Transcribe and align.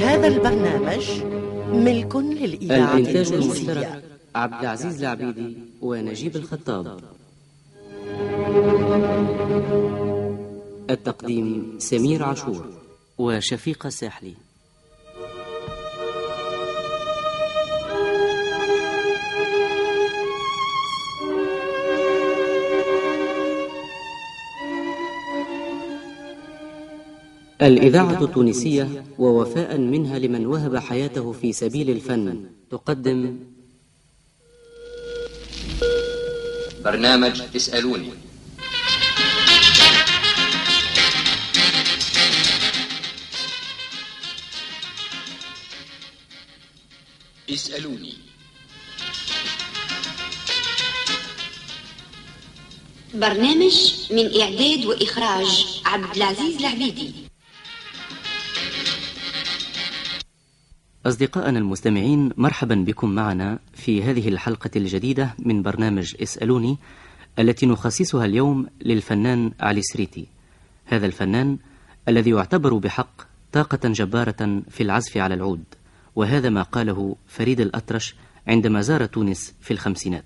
هذا 0.00 0.26
البرنامج 0.26 1.22
ملك 1.72 2.16
للإذاعة 2.16 2.96
الإنتاج 2.96 3.32
المشترك 3.32 4.04
عبد 4.34 4.60
العزيز 4.60 5.04
العبيدي 5.04 5.56
ونجيب 5.82 6.36
الخطاب. 6.36 7.00
التقديم 10.90 11.76
سمير 11.78 12.22
عاشور 12.22 12.66
وشفيقة 13.18 13.88
ساحلي. 13.88 14.34
الإذاعة 27.62 28.24
التونسية 28.24 29.04
ووفاء 29.18 29.78
منها 29.78 30.18
لمن 30.18 30.46
وهب 30.46 30.76
حياته 30.76 31.32
في 31.32 31.52
سبيل 31.52 31.90
الفن. 31.90 32.44
تقدم. 32.70 33.38
برنامج 36.84 37.42
اسألوني 37.56 38.12
اسألوني 47.50 48.12
برنامج 53.14 53.92
من 54.10 54.40
إعداد 54.40 54.86
وإخراج 54.86 55.66
عبد 55.84 56.16
العزيز 56.16 56.56
العبيدي. 56.56 57.29
أصدقائنا 61.06 61.58
المستمعين 61.58 62.32
مرحبا 62.36 62.74
بكم 62.74 63.10
معنا 63.10 63.58
في 63.74 64.02
هذه 64.02 64.28
الحلقة 64.28 64.70
الجديدة 64.76 65.34
من 65.38 65.62
برنامج 65.62 66.14
اسألوني 66.22 66.78
التي 67.38 67.66
نخصصها 67.66 68.24
اليوم 68.24 68.66
للفنان 68.82 69.52
علي 69.60 69.82
سريتي. 69.82 70.26
هذا 70.86 71.06
الفنان 71.06 71.58
الذي 72.08 72.30
يعتبر 72.30 72.74
بحق 72.74 73.22
طاقة 73.52 73.88
جبارة 73.88 74.62
في 74.70 74.82
العزف 74.82 75.16
على 75.16 75.34
العود 75.34 75.64
وهذا 76.16 76.48
ما 76.48 76.62
قاله 76.62 77.16
فريد 77.28 77.60
الأطرش 77.60 78.14
عندما 78.46 78.80
زار 78.80 79.06
تونس 79.06 79.54
في 79.60 79.70
الخمسينات. 79.70 80.24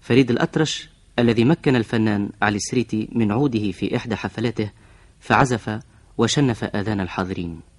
فريد 0.00 0.30
الأطرش 0.30 0.88
الذي 1.18 1.44
مكن 1.44 1.76
الفنان 1.76 2.30
علي 2.42 2.58
سريتي 2.58 3.08
من 3.12 3.32
عوده 3.32 3.70
في 3.72 3.96
إحدى 3.96 4.16
حفلاته 4.16 4.70
فعزف 5.20 5.80
وشنف 6.18 6.64
آذان 6.64 7.00
الحاضرين. 7.00 7.71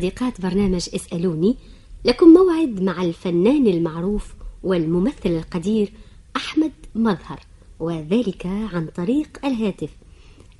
وصديقات 0.00 0.40
برنامج 0.40 0.88
اسألوني 0.94 1.56
لكم 2.04 2.28
موعد 2.28 2.82
مع 2.82 3.02
الفنان 3.02 3.66
المعروف 3.66 4.34
والممثل 4.62 5.26
القدير 5.30 5.92
أحمد 6.36 6.72
مظهر 6.94 7.40
وذلك 7.80 8.46
عن 8.46 8.86
طريق 8.96 9.46
الهاتف. 9.46 9.96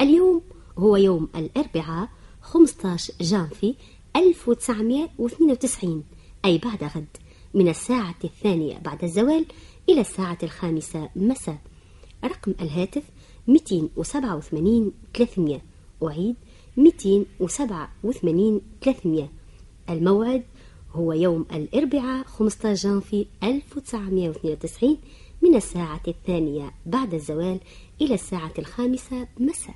اليوم 0.01 0.41
هو 0.78 0.97
يوم 0.97 1.28
الأربعاء 1.37 2.09
15 2.43 3.15
جانفي 3.21 3.75
1992 4.17 6.05
أي 6.45 6.59
بعد 6.59 6.84
غد 6.84 7.17
من 7.55 7.69
الساعة 7.69 8.15
الثانية 8.25 8.78
بعد 8.78 9.05
الزوال 9.05 9.45
إلى 9.89 10.01
الساعة 10.01 10.39
الخامسة 10.43 11.09
مساء. 11.17 11.59
رقم 12.25 12.55
الهاتف 12.61 13.03
287 13.49 14.93
300 15.15 15.61
أعيد 16.03 16.37
287 16.37 16.50
300 18.82 19.28
الموعد 19.91 20.42
هو 20.92 21.12
يوم 21.12 21.46
الأربعاء 21.52 22.24
15 22.24 22.74
جانفي 22.88 23.26
1992 23.42 24.98
من 25.42 25.54
الساعة 25.54 26.00
الثانية 26.08 26.70
بعد 26.86 27.14
الزوال 27.14 27.60
إلى 28.00 28.14
الساعة 28.14 28.52
الخامسة 28.58 29.28
مساء. 29.41 29.74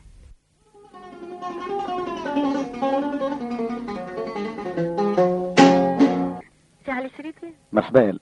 سي 6.85 6.91
علي 6.91 7.11
شريطي 7.19 7.53
مرحبا. 7.73 8.01
يا 8.01 8.19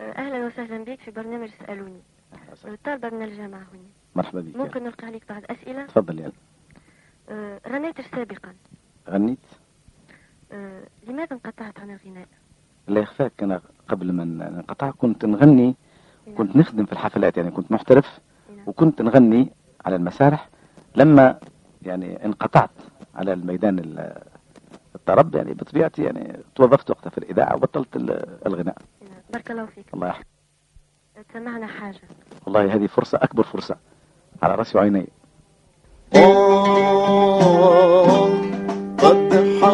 أهلا 0.00 0.46
وسهلا 0.46 0.84
بك 0.84 1.00
في 1.00 1.10
برنامج 1.10 1.48
اسالوني 1.62 2.00
طالبة 2.84 3.10
من 3.10 3.22
الجامعة 3.22 3.58
هنا. 3.58 3.88
مرحبا 4.16 4.40
بك. 4.40 4.56
ممكن 4.56 4.82
نلقي 4.84 5.06
عليك 5.06 5.22
بعض 5.28 5.42
أسئلة؟ 5.50 5.86
تفضل 5.86 6.18
يا 6.20 6.26
آه، 6.26 6.32
غنيت 7.68 8.00
سابقا. 8.00 8.54
غنيت؟ 9.10 9.38
آه، 10.52 10.82
لماذا 11.06 11.32
انقطعت 11.32 11.80
عن 11.80 11.90
الغناء؟ 11.90 12.28
لا 12.88 13.00
يخفاك 13.00 13.42
أنا 13.42 13.60
قبل 13.88 14.12
ما 14.12 14.24
ننقطع 14.24 14.90
كنت 14.90 15.24
نغني 15.24 15.74
كنت 16.36 16.56
نخدم 16.56 16.84
في 16.86 16.92
الحفلات 16.92 17.36
يعني 17.36 17.50
كنت 17.50 17.72
محترف 17.72 18.18
وكنت 18.66 19.02
نغني 19.02 19.48
على 19.84 19.96
المسارح. 19.96 20.48
لما 20.96 21.38
يعني 21.82 22.24
انقطعت 22.24 22.70
على 23.14 23.32
الميدان 23.32 23.78
ال- 23.78 24.22
الطرب 24.94 25.34
يعني 25.34 25.54
بطبيعتي 25.54 26.02
يعني 26.04 26.36
توظفت 26.54 26.90
وقتها 26.90 27.10
في 27.10 27.18
الإذاعة 27.18 27.56
وبطلت 27.56 27.96
ال- 27.96 28.38
الغناء. 28.46 28.76
نعم. 29.02 29.20
بارك 29.32 29.50
الله 29.50 29.66
فيك. 29.66 29.94
الله 29.94 30.08
يحفظك. 30.08 30.26
سمعنا 31.32 31.66
حاجة. 31.66 32.00
والله 32.46 32.74
هذه 32.74 32.86
فرصة 32.86 33.18
أكبر 33.22 33.42
فرصة 33.42 33.76
على 34.42 34.54
راسي 34.54 34.78
وعيني 34.78 35.06
Oh, 36.12 36.20
oh, 39.00 39.02
oh, 39.02 39.60
oh. 39.62 39.65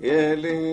يلي 0.00 0.69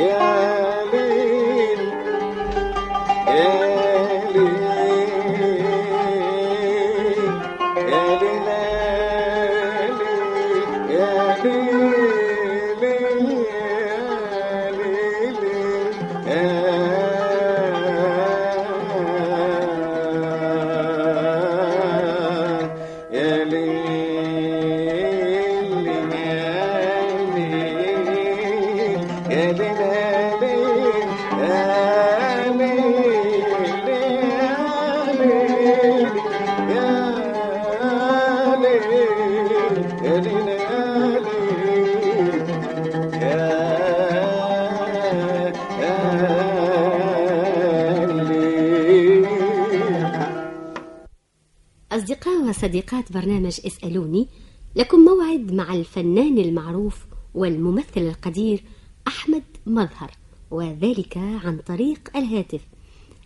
Yeah. 0.00 0.49
أصدقاء 52.00 52.48
وصديقات 52.48 53.12
برنامج 53.12 53.60
اسألوني 53.66 54.28
لكم 54.76 54.98
موعد 55.00 55.52
مع 55.52 55.74
الفنان 55.74 56.38
المعروف 56.38 57.06
والممثل 57.34 58.00
القدير 58.00 58.64
أحمد 59.08 59.42
مظهر 59.66 60.10
وذلك 60.50 61.16
عن 61.16 61.58
طريق 61.66 62.16
الهاتف. 62.16 62.60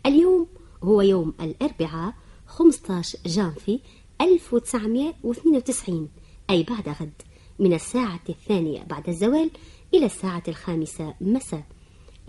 اليوم 0.07 0.47
هو 0.83 1.01
يوم 1.01 1.35
الأربعاء 1.41 2.15
15 2.47 3.19
جانفي 3.27 3.81
1992 4.21 6.09
أي 6.51 6.63
بعد 6.63 6.89
غد 6.89 7.23
من 7.59 7.73
الساعة 7.73 8.21
الثانية 8.29 8.83
بعد 8.83 9.09
الزوال 9.09 9.51
إلى 9.95 10.07
الساعة 10.07 10.43
الخامسة 10.49 11.15
مساء. 11.21 11.65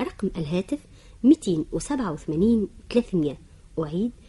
رقم 0.01 0.29
الهاتف 0.37 0.79
287 1.23 2.67
300 2.89 3.37
أعيد 3.79 4.11
287 4.17 4.24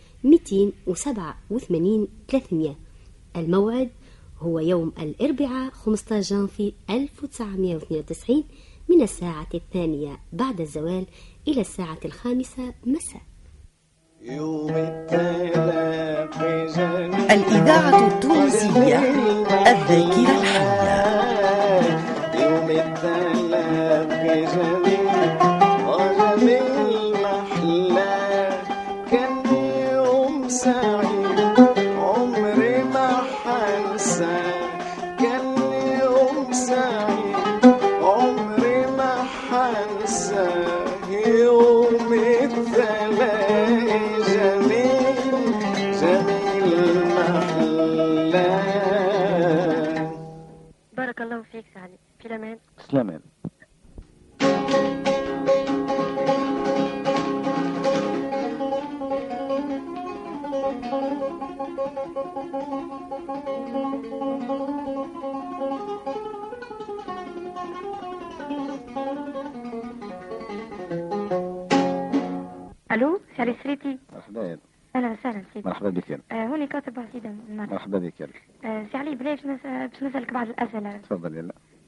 300 2.28 2.76
الموعد 3.36 3.90
هو 4.38 4.58
يوم 4.58 4.92
الأربعاء 4.98 5.70
15 5.70 6.20
جانفي 6.36 6.72
1992 6.90 8.44
من 8.88 9.02
الساعة 9.02 9.46
الثانية 9.54 10.18
بعد 10.32 10.60
الزوال 10.60 11.06
إلى 11.48 11.60
الساعة 11.60 11.98
الخامسة 12.04 12.74
مساء. 12.86 13.22
يوم 14.22 14.70
الإذاعة 17.30 18.06
التونسية 18.06 18.98
الذاكرة 19.70 20.40
الحية. 20.40 21.36
يوم 22.42 22.70
التلاقي 22.70 24.46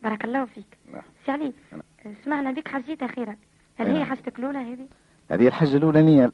بارك 0.09 0.25
الله 0.25 0.45
فيك. 0.45 0.79
نعم. 0.93 1.03
سي 1.27 1.33
علي 1.33 1.53
سمعنا 2.25 2.51
بك 2.53 2.69
حجيت 2.69 3.03
أخيرا. 3.03 3.37
هل. 3.77 3.87
هي 3.97 4.05
حاجتك 4.05 4.39
الأولى 4.39 4.59
هذه؟ 4.59 4.89
هذه 5.31 5.47
الحجة 5.47 5.77
الأولانية 5.77 6.33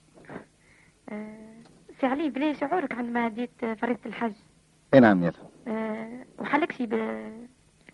آه 1.09 1.55
سي 2.01 2.07
علي 2.07 2.31
بلاش 2.31 2.59
شعورك 2.61 2.93
عندما 2.95 3.29
ديت 3.29 3.51
فريضة 3.79 4.01
الحج؟ 4.07 4.33
أي 4.95 5.01
نعم 5.01 5.23
يلا. 5.25 5.33
آه 5.69 6.25
وحلكشي 6.39 6.87
ب 6.87 6.95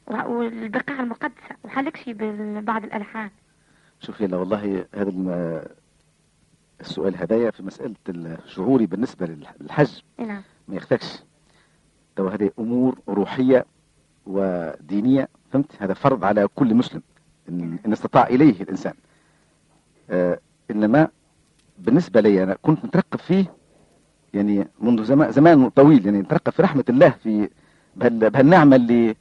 وح- 0.07 0.27
والبقاع 0.27 1.01
المقدسة 1.01 1.57
وحلكشي 1.65 2.13
ببعض 2.15 2.85
الألحان؟ 2.85 3.31
شوف 4.01 4.21
يلا 4.21 4.37
والله 4.37 4.87
هذا 4.95 5.09
الم... 5.11 5.61
السؤال 6.81 7.17
هدايا 7.17 7.51
في 7.51 7.63
مسألة 7.63 7.95
شعوري 8.47 8.87
بالنسبة 8.87 9.27
للحج. 9.61 10.01
أي 10.21 10.25
نعم. 10.25 10.43
ما 10.69 10.77
يختكش 10.77 11.23
تو 12.17 12.29
هذه 12.29 12.51
أمور 12.59 12.99
روحية 13.09 13.65
ودينية. 14.27 15.29
فهمت؟ 15.53 15.73
هذا 15.79 15.95
فرض 15.95 16.25
على 16.25 16.49
كل 16.55 16.75
مسلم 16.75 17.03
إن, 17.49 17.79
إن 17.87 17.93
استطاع 17.93 18.27
إليه 18.27 18.63
الإنسان. 18.63 18.95
آه 20.11 20.39
إنما 20.71 21.09
بالنسبة 21.79 22.21
لي 22.21 22.43
أنا 22.43 22.57
كنت 22.63 22.85
مترقب 22.85 23.19
فيه 23.19 23.55
يعني 24.35 24.69
منذ 24.81 25.05
زمان, 25.05 25.33
زمان 25.33 25.69
طويل 25.69 26.07
يعني 26.07 26.19
نترقب 26.19 26.53
في 26.53 26.63
رحمة 26.63 26.85
الله 26.89 27.11
في 27.11 27.49
بهال 27.97 28.31
بهالنعمة 28.31 28.77
اللي 28.77 29.17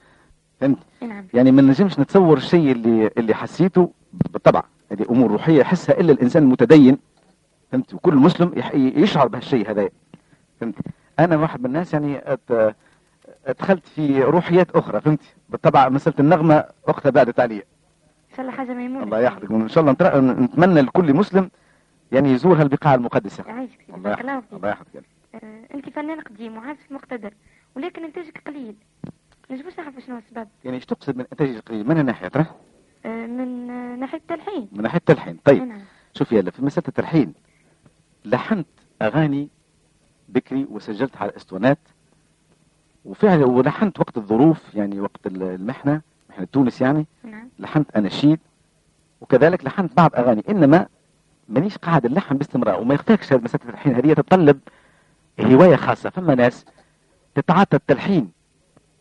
فهمت؟ 0.60 0.78
نعم. 1.02 1.28
يعني 1.34 1.52
ما 1.52 1.62
نجمش 1.62 2.00
نتصور 2.00 2.38
الشيء 2.38 2.72
اللي 2.72 3.12
اللي 3.18 3.34
حسيته 3.34 3.92
بالطبع. 4.14 4.64
هذه 4.92 5.06
أمور 5.10 5.32
روحية 5.32 5.60
يحسها 5.60 6.00
إلا 6.00 6.12
الإنسان 6.12 6.44
المتدين 6.44 6.98
فهمت؟ 7.72 7.94
وكل 7.94 8.16
مسلم 8.16 8.52
يشعر 8.74 9.28
بهالشيء 9.28 9.72
هذا. 9.72 9.90
فهمت؟ 10.60 10.76
أنا 11.20 11.38
واحد 11.38 11.60
من 11.60 11.66
الناس 11.66 11.94
يعني 11.94 12.34
أت... 12.34 12.76
دخلت 13.48 13.88
في 13.88 14.24
روحيات 14.24 14.72
أخرى 14.72 15.02
فهمت؟ 15.02 15.20
بالطبع 15.50 15.90
مسألة 15.90 16.16
النغمة 16.20 16.64
اختها 16.88 17.10
بعدت 17.10 17.40
علي 17.40 17.56
إن 17.56 18.36
شاء 18.36 18.42
الله 18.42 18.52
حاجة 18.52 18.74
ميمونه 18.74 19.04
الله 19.04 19.20
يحفظك. 19.20 19.52
وإن 19.52 19.68
شاء 19.68 19.84
الله. 19.84 20.20
نتمنى 20.20 20.82
لكل 20.82 21.14
مسلم 21.14 21.50
يعني 22.12 22.32
يزور 22.32 22.62
هالبقاع 22.62 22.96
المقدسه 22.96 23.44
يعيشك. 23.48 23.80
سيدي 23.88 23.98
الله 23.98 24.12
يحفظك. 24.12 24.54
الله 24.54 24.70
يحفظك 24.70 25.04
آه، 25.36 25.66
أنت 25.74 25.90
فنان 25.90 26.22
قديم 26.22 26.58
وعازف 26.58 26.92
مقتدر 26.92 27.34
ولكن 27.76 28.04
إنتاجك 28.04 28.42
قليل. 28.48 28.76
نجموش 29.52 29.80
نعرف 29.80 29.94
شنو 30.08 30.18
السبب. 30.18 30.48
يعني 30.64 30.78
إيش 30.78 30.86
تقصد 30.86 31.18
من 31.18 31.26
انتاج 31.32 31.50
القليل؟ 31.50 31.88
من 31.88 32.06
ناحيه 32.06 32.28
ترى؟ 32.28 32.46
آه، 33.06 33.26
من 33.28 33.68
ناحية 34.00 34.18
التلحين. 34.18 34.70
من 34.72 34.82
ناحية 34.84 34.98
التلحين. 34.98 35.40
طيب 35.46 35.64
نعم. 35.64 35.82
شوف 36.14 36.32
يلا 36.32 36.52
في 36.52 36.66
مسألة 36.66 36.88
التلحين 36.88 37.34
لحنت 38.26 38.68
أغاني 39.02 39.50
بكري 40.30 40.68
وسجلت 40.70 41.18
على 41.18 41.32
إسطوانات 41.38 41.78
وفعلا 43.06 43.46
ولحنت 43.46 44.00
وقت 44.00 44.18
الظروف 44.18 44.76
يعني 44.76 45.00
وقت 45.00 45.28
المحنة 45.28 46.02
محنة 46.30 46.48
تونس 46.52 46.82
يعني 46.82 47.08
نعم. 47.24 47.50
لحنت 47.60 47.92
أناشيد 47.92 48.40
وكذلك 49.22 49.66
لحنت 49.66 49.98
بعض 49.98 50.16
أغاني 50.16 50.44
إنما 50.50 50.88
مانيش 51.50 51.78
قاعد 51.78 52.06
اللحن 52.06 52.38
باستمرار 52.38 52.82
وما 52.82 52.94
يختاكش 52.94 53.34
هذه 53.34 53.42
مسألة 53.42 53.64
التلحين 53.64 53.96
هذه 53.96 54.14
تتطلب 54.14 54.60
هواية 55.40 55.76
خاصة 55.76 56.10
فما 56.10 56.36
ناس 56.36 56.66
تتعاطى 57.36 57.78
التلحين 57.78 58.32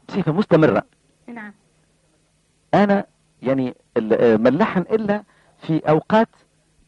بصفة 0.09 0.33
مستمرة. 0.33 0.83
اي 1.29 1.35
نعم. 1.35 1.53
أنا 2.75 3.05
يعني 3.43 3.75
آه، 3.97 4.37
ما 4.37 4.49
اللحن 4.49 4.81
إلا 4.81 5.23
في 5.59 5.79
أوقات 5.79 6.29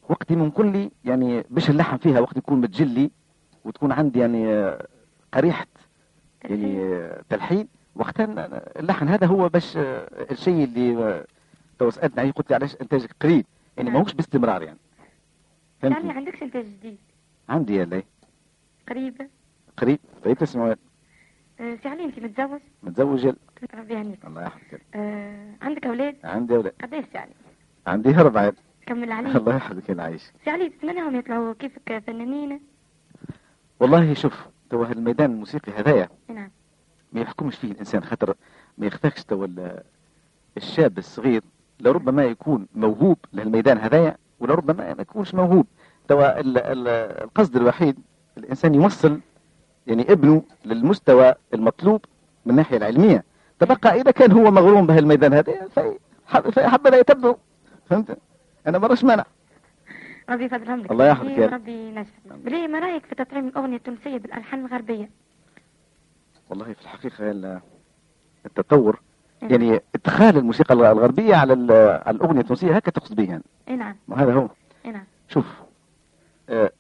وقت 0.09 0.33
ممكن 0.33 0.73
لي 0.73 0.91
يعني 1.05 1.45
باش 1.51 1.71
اللحن 1.71 1.97
فيها 1.97 2.21
وقت 2.21 2.37
يكون 2.37 2.61
متجلي 2.61 3.11
وتكون 3.65 3.93
عندي 3.93 4.19
يعني 4.19 4.53
آه، 4.55 4.87
قريحة 5.35 5.67
يعني 6.45 6.83
آه، 6.95 7.23
تلحين. 7.29 7.69
وقتها 7.97 8.27
ن- 8.27 8.61
اللحن 8.81 9.09
هذا 9.09 9.27
هو 9.27 9.49
باش 9.49 9.77
آه، 9.77 10.09
الشيء 10.31 10.65
اللي 10.65 10.97
آه، 11.05 11.25
تو 11.79 11.91
سألتني 11.91 12.21
عليه 12.21 12.33
قلت 12.33 12.51
لي 12.51 12.55
علاش 12.57 12.77
انتاجك 12.81 13.11
قليل. 13.21 13.45
يعني 13.77 13.89
نعم. 13.91 13.99
ماهوش 13.99 14.15
باستمرار 14.15 14.63
يعني. 14.63 14.79
يعني 15.83 15.95
فهمتني 15.95 16.13
عندكش 16.13 16.43
إنتاج 16.43 16.65
جديد؟ 16.65 16.99
عندي 17.49 17.75
يا 17.75 17.85
لي 17.85 18.03
قريب. 18.89 19.29
قريب. 19.77 19.99
طيب 20.25 20.37
تسمع 20.39 20.75
آه، 21.61 21.77
سي 21.83 21.89
علي 21.89 22.05
أنت 22.05 22.19
متزوج؟ 22.19 22.61
متزوج 22.83 23.25
يلا. 23.25 23.37
ربي 23.75 23.95
يهنيك. 23.95 24.25
الله 24.25 24.43
يحفظك. 24.43 24.81
آه، 24.95 25.55
عندك 25.63 25.87
أولاد؟ 25.87 26.17
عندي 26.25 26.55
ولا 26.57 26.73
قداش 26.83 27.05
يعني 27.15 27.33
عندي 27.87 28.09
أربعة. 28.11 28.53
كمل 28.87 29.13
علي. 29.13 29.37
الله 29.37 29.57
يحفظك 29.57 29.89
يا 29.89 30.03
عايش 30.03 30.23
سي 30.45 30.51
علي 30.51 30.69
تتمنىهم 30.69 31.17
يطلعوا 31.17 31.53
كيفك 31.55 31.99
فنانين؟ 32.07 32.61
والله 33.81 34.15
شوف 34.15 34.47
تو 34.71 34.85
الميدان 34.85 35.31
الموسيقي 35.33 35.73
هذايا. 35.73 36.09
اي 36.31 36.35
نعم. 36.35 36.51
ما 37.13 37.21
يحكمش 37.21 37.57
فيه 37.57 37.73
الإنسان 37.73 38.05
خاطر 38.05 38.35
ما 38.79 38.87
يخفاكش 38.87 39.25
تو 39.25 39.45
ال- 39.45 39.83
الشاب 40.57 40.99
الصغير. 40.99 41.43
لربما 41.81 42.25
يكون 42.25 42.67
موهوب 42.75 43.19
للميدان 43.33 43.79
هذايا 43.79 44.17
ولربما 44.41 44.95
ما 44.95 45.03
يكونش 45.03 45.35
موهوب. 45.35 45.67
توا 46.09 46.41
ال- 46.41 46.59
ال- 46.59 46.89
القصد 47.25 47.57
الوحيد 47.57 47.97
الإنسان 48.39 48.75
يوصل 48.75 49.21
يعني 49.87 50.13
ابنه 50.13 50.43
للمستوى 50.65 51.35
المطلوب 51.55 52.05
من 52.47 52.51
الناحية 52.51 52.77
العلمية. 52.77 53.25
تبقى 53.59 54.01
إذا 54.01 54.11
كان 54.11 54.33
هو 54.33 54.51
مغروم 54.51 54.87
بهالميدان 54.87 55.33
هذا 55.35 55.53
لا 56.91 56.97
يتبعه. 56.99 57.37
فهمت؟ 57.87 58.19
أنا 58.67 58.79
مرش 58.79 59.05
مانع. 59.05 59.25
ربي 60.31 60.45
يفضلهم 60.45 60.81
لك. 60.81 60.91
الله 60.93 61.07
يحفظك 61.07 61.31
يا 61.39 61.47
رب. 61.47 61.53
ربي 61.55 61.73
ينجحك 61.89 62.13
بلي 62.45 62.69
ما 62.69 62.79
رأيك 62.79 63.07
في 63.07 63.15
تطعيم 63.15 63.49
الأغنية 63.49 63.77
التونسية 63.77 64.19
بالألحان 64.19 64.61
الغربية؟ 64.67 65.11
والله 66.51 66.73
في 66.73 66.83
الحقيقة 66.83 67.31
ال- 67.31 67.61
التطور 68.47 69.01
إيه 69.43 69.49
يعني 69.51 69.81
ادخال 69.95 70.37
الموسيقى 70.37 70.75
الغربية 70.75 71.35
على 71.37 71.53
ال- 71.53 72.01
على 72.07 72.17
الأغنية 72.17 72.41
التونسية 72.41 72.77
هكا 72.77 72.91
تقصد 72.91 73.17
به 73.17 73.25
يعني 73.31 73.43
اي 73.69 73.77
نعم 73.77 73.97
وهذا 74.09 74.33
هو. 74.35 74.49
اي 74.87 74.91
نعم. 74.91 75.05
شوف 75.29 75.47
آه، 76.49 76.71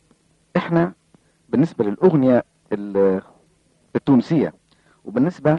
إحنا 0.56 0.92
بالنسبة 1.48 1.84
للأغنية 1.84 2.44
ال- 2.72 3.22
التونسية 3.96 4.52
وبالنسبة 5.04 5.58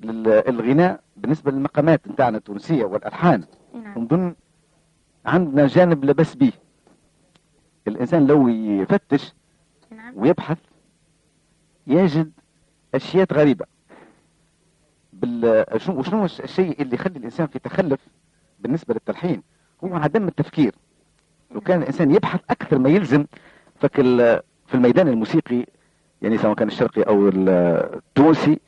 للغناء 0.00 1.00
بالنسبة 1.16 1.50
للمقامات 1.50 2.08
نتاعنا 2.08 2.38
التونسية 2.38 2.84
والألحان 2.84 3.44
اي 3.74 3.80
نعم. 3.80 3.98
نظن 4.02 4.34
عندنا 5.26 5.66
جانب 5.66 6.04
لبس 6.04 6.34
به. 6.34 6.52
الإنسان 7.88 8.26
لو 8.26 8.48
يفتش 8.48 9.34
نعم. 9.90 10.12
ويبحث 10.16 10.58
يجد 11.86 12.32
أشياء 12.94 13.32
غريبة. 13.32 13.66
بال... 15.12 15.64
شنو 15.76 15.98
وشنو 15.98 16.24
الشيء 16.24 16.82
اللي 16.82 16.94
يخلي 16.94 17.18
الإنسان 17.18 17.46
في 17.46 17.58
تخلف 17.58 18.00
بالنسبة 18.60 18.94
للتلحين؟ 18.94 19.42
هو 19.84 19.94
عدم 19.96 20.28
التفكير. 20.28 20.74
لو 21.50 21.60
كان 21.60 21.82
الإنسان 21.82 22.10
يبحث 22.14 22.40
أكثر 22.50 22.78
ما 22.78 22.88
يلزم 22.88 23.26
فك 23.80 24.00
ال- 24.00 24.42
في 24.66 24.74
الميدان 24.74 25.08
الموسيقي 25.08 25.66
يعني 26.22 26.38
سواء 26.38 26.54
كان 26.54 26.68
الشرقي 26.68 27.02
أو 27.02 27.28
ال- 27.28 27.48
التونسي 27.96 28.60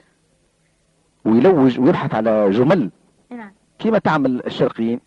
ويلوج 1.24 1.80
ويبحث 1.80 2.14
على 2.14 2.50
جمل. 2.50 2.90
نعم. 3.30 3.52
كما 3.78 3.98
تعمل 3.98 4.46
الشرقيين 4.46 5.00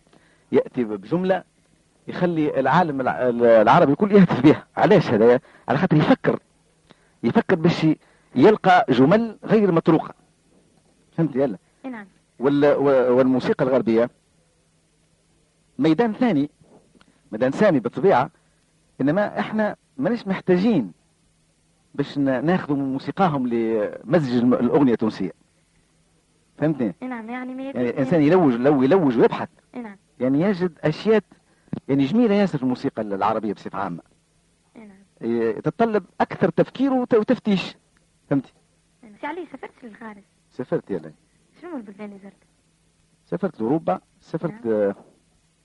يأتي 0.52 0.84
بجملة 0.84 1.44
يخلي 2.08 2.60
العالم 2.60 3.02
الع- 3.02 3.30
العربي 3.62 3.92
الكل 3.92 4.12
يهتف 4.12 4.42
بها. 4.42 4.68
علاش 4.78 5.08
هذا؟ 5.08 5.40
على 5.68 5.78
خاطر 5.78 5.98
يفكر. 5.98 6.40
يفكر 7.24 7.56
باش 7.56 7.88
يلقى 8.36 8.86
جمل 8.90 9.38
غير 9.46 9.72
مطروقة. 9.72 10.14
فهمت 11.18 11.36
يلا؟ 11.36 11.58
نعم. 11.86 12.06
والموسيقى 12.40 13.66
الغربية 13.66 14.10
ميدان 15.80 16.14
ثاني. 16.14 16.50
ميدان 17.32 17.52
ثاني 17.52 17.80
بالطبيعة. 17.80 18.30
إنما 19.02 19.40
إحنا 19.40 19.76
ماناش 19.98 20.28
محتاجين 20.28 20.92
باش 21.96 22.18
ناخذوا 22.18 22.78
من 22.78 22.94
موسيقاهم 22.94 23.48
لمزج 23.48 24.44
الأغنية 24.44 24.94
التونسية. 24.94 25.32
فهمتني؟ 26.58 26.96
نعم 27.02 27.30
يعني 27.30 27.64
يعني 27.66 27.90
الإنسان. 27.90 28.22
يلوج 28.22 28.54
لو 28.54 28.84
يلوج 28.84 29.18
ويبحث. 29.18 29.50
نعم. 29.76 29.98
يعني 30.20 30.42
يجد 30.42 30.72
أشياء 30.84 31.24
يعني 31.88 32.06
جميلة 32.06 32.36
ياسر 32.36 32.62
الموسيقى 32.64 33.02
العربية 33.02 33.54
بصفة 33.54 33.80
عامة. 33.80 34.02
نعم. 34.76 34.90
إيه، 35.22 35.60
تتطلب 35.60 36.06
أكثر 36.22 36.50
تفكير 36.50 36.94
وت- 36.94 37.14
وتفتيش. 37.14 37.76
فهمتي؟ 38.30 38.54
إي 39.04 39.10
نعم. 39.10 39.20
علي؟ 39.24 39.46
سافرت 39.46 39.84
للخارج. 39.84 40.24
سافرت 40.52 40.92
يلا 40.92 41.12
شنو 41.62 41.78
البلدان 41.78 42.06
اللي 42.10 42.20
زرت؟ 42.20 42.34
سافرت 43.26 43.60
لأوروبا 43.62 44.02
سافرت 44.22 44.66
آه، 44.66 44.96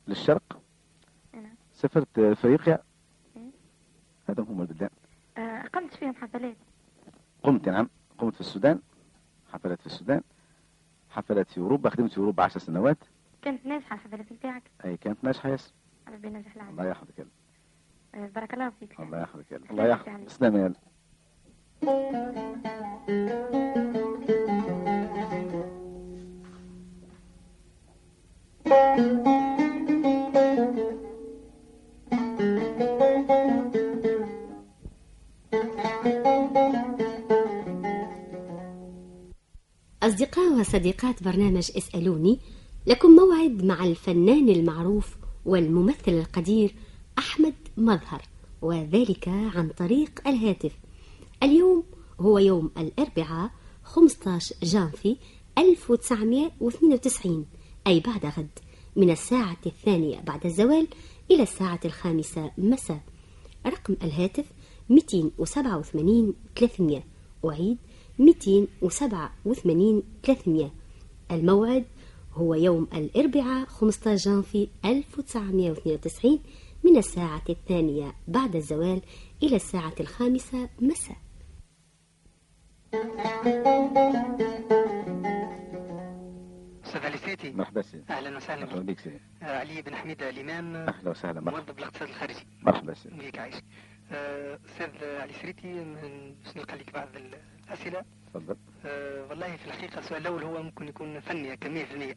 للشرق. 0.09 0.61
نعم. 1.35 1.55
سافرت 1.73 2.19
آه، 2.19 2.33
أفريقيا. 2.33 2.79
إيه. 3.37 3.51
هذا 4.29 4.43
هم 4.43 4.61
البلدان. 4.61 4.91
آه، 5.39 5.63
قمت 5.63 5.95
فيهم 5.95 6.15
حفلات. 6.15 6.57
قمت 7.43 7.69
نعم. 7.69 7.89
قمت 8.19 8.35
في 8.35 8.41
السودان 8.41 8.81
حفلات 9.53 9.81
في 9.81 9.87
السودان 9.87 10.23
حفلات 11.11 11.51
في 11.51 11.59
أوروبا 11.61 11.91
خدمت 11.91 12.13
في 12.13 12.19
أوروبا 12.19 12.43
عشر 12.43 12.61
سنوات. 12.61 12.99
كانت 13.43 13.67
ناجحة 13.67 13.95
الحفلات 13.95 14.33
نتاعك 14.33 14.63
أي 14.85 14.97
كانت 14.97 15.25
ناجحة 15.25 15.49
ياسر. 15.49 15.73
ربي 16.09 16.29
ينجح 16.29 16.57
العمل 16.57 16.71
الله 16.71 16.85
يحفظك 16.91 17.19
يلا. 17.19 17.29
آه، 18.15 18.27
بارك 18.35 18.55
الله 18.55 18.71
فيك 18.81 19.01
الله 19.01 19.21
يحفظك 19.21 19.53
يلا. 19.53 19.71
الله 19.71 19.85
يا 19.85 19.89
يحفظك. 19.89 20.25
تسلم 20.27 20.57
يا 20.57 20.73
أصدقاء 40.03 40.53
وصديقات 40.61 41.23
برنامج 41.23 41.71
إسألوني 41.77 42.41
لكم 42.87 43.09
موعد 43.11 43.65
مع 43.65 43.85
الفنان 43.85 44.49
المعروف 44.49 45.17
والممثل 45.47 46.13
القدير 46.13 46.75
أحمد 47.19 47.55
مظهر 47.77 48.23
وذلك 48.63 49.29
عن 49.29 49.69
طريق 49.69 50.29
الهاتف. 50.29 50.73
اليوم 51.43 51.83
هو 52.21 52.39
يوم 52.39 52.71
الأربعاء 52.79 53.51
15 53.85 54.55
جانفي 54.63 55.17
1992 55.59 57.47
أي 57.87 58.01
بعد 58.01 58.27
غد 58.27 58.49
من 58.97 59.11
الساعة 59.11 59.57
الثانية 59.67 60.21
بعد 60.21 60.47
الزوال 60.47 60.89
إلى 61.31 61.43
الساعة 61.43 61.81
الخامسة 61.85 62.51
مساء. 62.59 63.01
رقم 63.67 63.97
الهاتف 64.03 64.45
287 64.91 66.35
300 66.57 67.03
أعيد 67.45 67.79
287 68.19 70.03
300 70.23 70.71
الموعد 71.31 71.85
هو 72.37 72.55
يوم 72.55 72.89
الأربعاء 72.95 73.67
15 73.67 74.17
جانفي 74.17 74.69
1992 74.85 76.39
من 76.85 76.97
الساعة 76.97 77.43
الثانية 77.49 78.13
بعد 78.29 78.57
الزوال 78.57 79.01
إلى 79.43 79.57
الساعة 79.57 79.95
الخامسة 80.01 80.69
مساء. 80.81 81.17
أستاذ 86.85 87.01
علي 87.05 87.19
سيتي. 87.19 87.51
مرحبا 87.51 87.83
سيدي. 87.83 88.05
أهلا 88.11 88.37
وسهلا. 88.37 88.65
مرحبا 88.65 88.81
بك 88.81 88.87
بك 88.87 89.01
سيدي. 89.01 89.21
آه، 89.43 89.59
علي 89.59 89.83
بن 89.83 89.95
حميد 89.95 90.23
الإمام. 90.23 90.77
أهلا 90.77 91.11
وسهلا. 91.11 91.41
مرحبا. 91.41 91.61
موظف 91.61 91.79
الاقتصاد 91.79 92.09
الخارجي. 92.09 92.47
مرحبا 92.63 92.95
سيدي. 92.95 93.17
بيك 93.17 93.39
عايش. 93.39 93.55
آه، 94.13 94.59
أستاذ 94.67 95.05
علي 95.05 95.33
سريتي 95.43 95.67
من- 95.69 96.35
باش 96.45 96.57
نلقى 96.57 96.77
لك 96.77 96.95
بعض 96.95 97.09
الأسئلة. 97.17 98.03
تفضل. 98.39 98.57
آه، 98.87 99.25
والله 99.31 99.57
في 99.57 99.67
الحقيقة 99.67 99.99
السؤال 99.99 100.21
الأول 100.23 100.43
هو 100.43 100.63
ممكن 100.63 100.89
يكون 100.89 101.21
فني 101.21 101.57
كمية 101.57 101.85
فنية. 101.85 102.15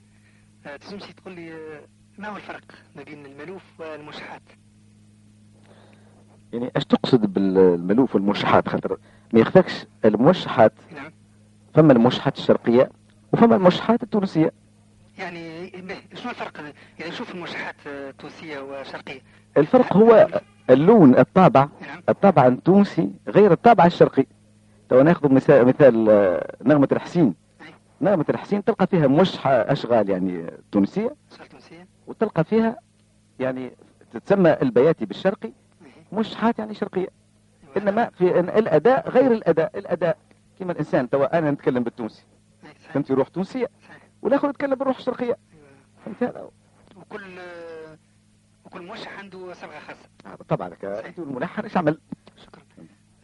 آه، 0.65 0.77
تنجمش 0.77 1.03
تقول 1.03 1.33
لي 1.33 1.53
آه، 1.53 1.81
ما 2.17 2.27
هو 2.27 2.35
الفرق 2.35 2.63
ما 2.95 3.03
بين 3.03 3.25
الملوف 3.25 3.63
والمشحات 3.79 4.41
يعني 6.53 6.71
اش 6.75 6.85
تقصد 6.85 7.33
بالملوف 7.33 8.15
والموشحات 8.15 8.67
خاطر 8.67 8.97
ما 9.33 9.39
يخفاكش. 9.39 9.85
الموشحات 10.05 10.73
نعم. 10.95 11.11
فما 11.73 11.93
الموشحات 11.93 12.37
الشرقية 12.37 12.91
وفما 13.33 13.55
الموشحات 13.55 14.03
التونسية. 14.03 14.51
يعني 15.17 15.71
شنو 16.13 16.31
الفرق؟ 16.31 16.73
اذا 16.99 17.09
نشوف 17.09 17.35
المشحات 17.35 17.75
آه، 17.87 18.11
تونسيه 18.11 18.59
وشرقيه 18.59 19.21
الفرق 19.57 19.97
هو 19.97 20.27
اللون 20.69 21.17
الطابع. 21.17 21.67
نعم. 21.81 22.03
الطابع 22.09 22.47
التونسي 22.47 23.11
غير 23.27 23.51
الطابع 23.51 23.85
الشرقي. 23.85 24.25
تو 24.89 25.01
ناخذ 25.01 25.33
مثال 25.33 25.65
مثال 25.65 26.09
آه، 26.09 26.55
نغمة 26.63 26.87
الحسين. 26.91 27.35
نغمة 28.01 28.25
الحسين 28.29 28.63
تلقى 28.63 28.87
فيها 28.87 29.07
موشحة 29.07 29.51
أشغال 29.51 30.09
يعني 30.09 30.51
تونسية 30.71 31.15
شغل 31.37 31.47
تونسية 31.47 31.87
وتلقى 32.07 32.43
فيها 32.43 32.77
يعني 33.39 33.71
تتسمى 34.11 34.57
البياتي 34.61 35.05
بالشرقي. 35.05 35.53
موشحات 36.11 36.59
يعني 36.59 36.73
شرقية. 36.73 37.07
إنما 37.77 38.09
في 38.09 38.39
إن 38.39 38.49
الأداء 38.49 39.09
غير 39.09 39.31
الأداء 39.31 39.77
الأداء 39.77 40.17
كما 40.59 40.71
الإنسان 40.71 41.09
توا 41.09 41.37
أنا 41.37 41.51
نتكلم 41.51 41.83
بالتونسي. 41.83 42.23
فهمتي 42.79 43.13
روح 43.13 43.27
تونسية. 43.27 43.69
والآخر 44.21 44.49
يتكلم 44.49 44.75
بالروح 44.75 44.97
الشرقية. 44.97 45.37
فهمت 46.05 46.23
هذا 46.23 46.49
وكل 46.95 47.39
آه، 47.39 47.97
وكل 48.65 48.81
موشح 48.85 49.19
عنده 49.19 49.53
صبغه 49.53 49.79
خاصة 49.79 50.09
هذا 50.25 50.35
طبعا 50.35 50.69
لك 50.69 50.85
أنت 50.85 51.19
الملحن 51.19 51.61
إيش 51.63 51.77
عمل 51.77 51.99
شكرا 52.35 52.63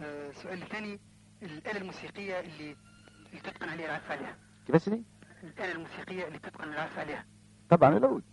آه، 0.01 0.29
السؤال 0.29 0.61
الثاني 0.61 0.99
الآلة 1.45 1.77
الموسيقية 1.81 2.39
اللي 2.39 2.75
اللي 3.29 3.39
تتقن 3.43 3.69
عليها 3.69 3.85
العزف 3.85 4.11
عليها. 4.11 4.37
كيف 4.67 4.81
سيدي 4.81 5.03
الآلة 5.43 5.71
الموسيقية 5.71 6.27
اللي 6.27 6.39
تتقن 6.39 6.63
العزف 6.73 6.99
عليها. 6.99 7.25
طبعا 7.69 7.97
العود 7.97 8.23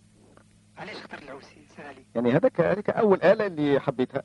علاش 0.78 0.96
اخترت 0.96 1.22
العوسي 1.22 1.66
سهل 1.76 1.86
علي 1.86 2.04
يعني 2.14 2.32
هذاك 2.32 2.60
هذيك 2.60 2.90
أول 2.90 3.22
آلة 3.22 3.46
اللي 3.46 3.80
حبيتها. 3.80 4.22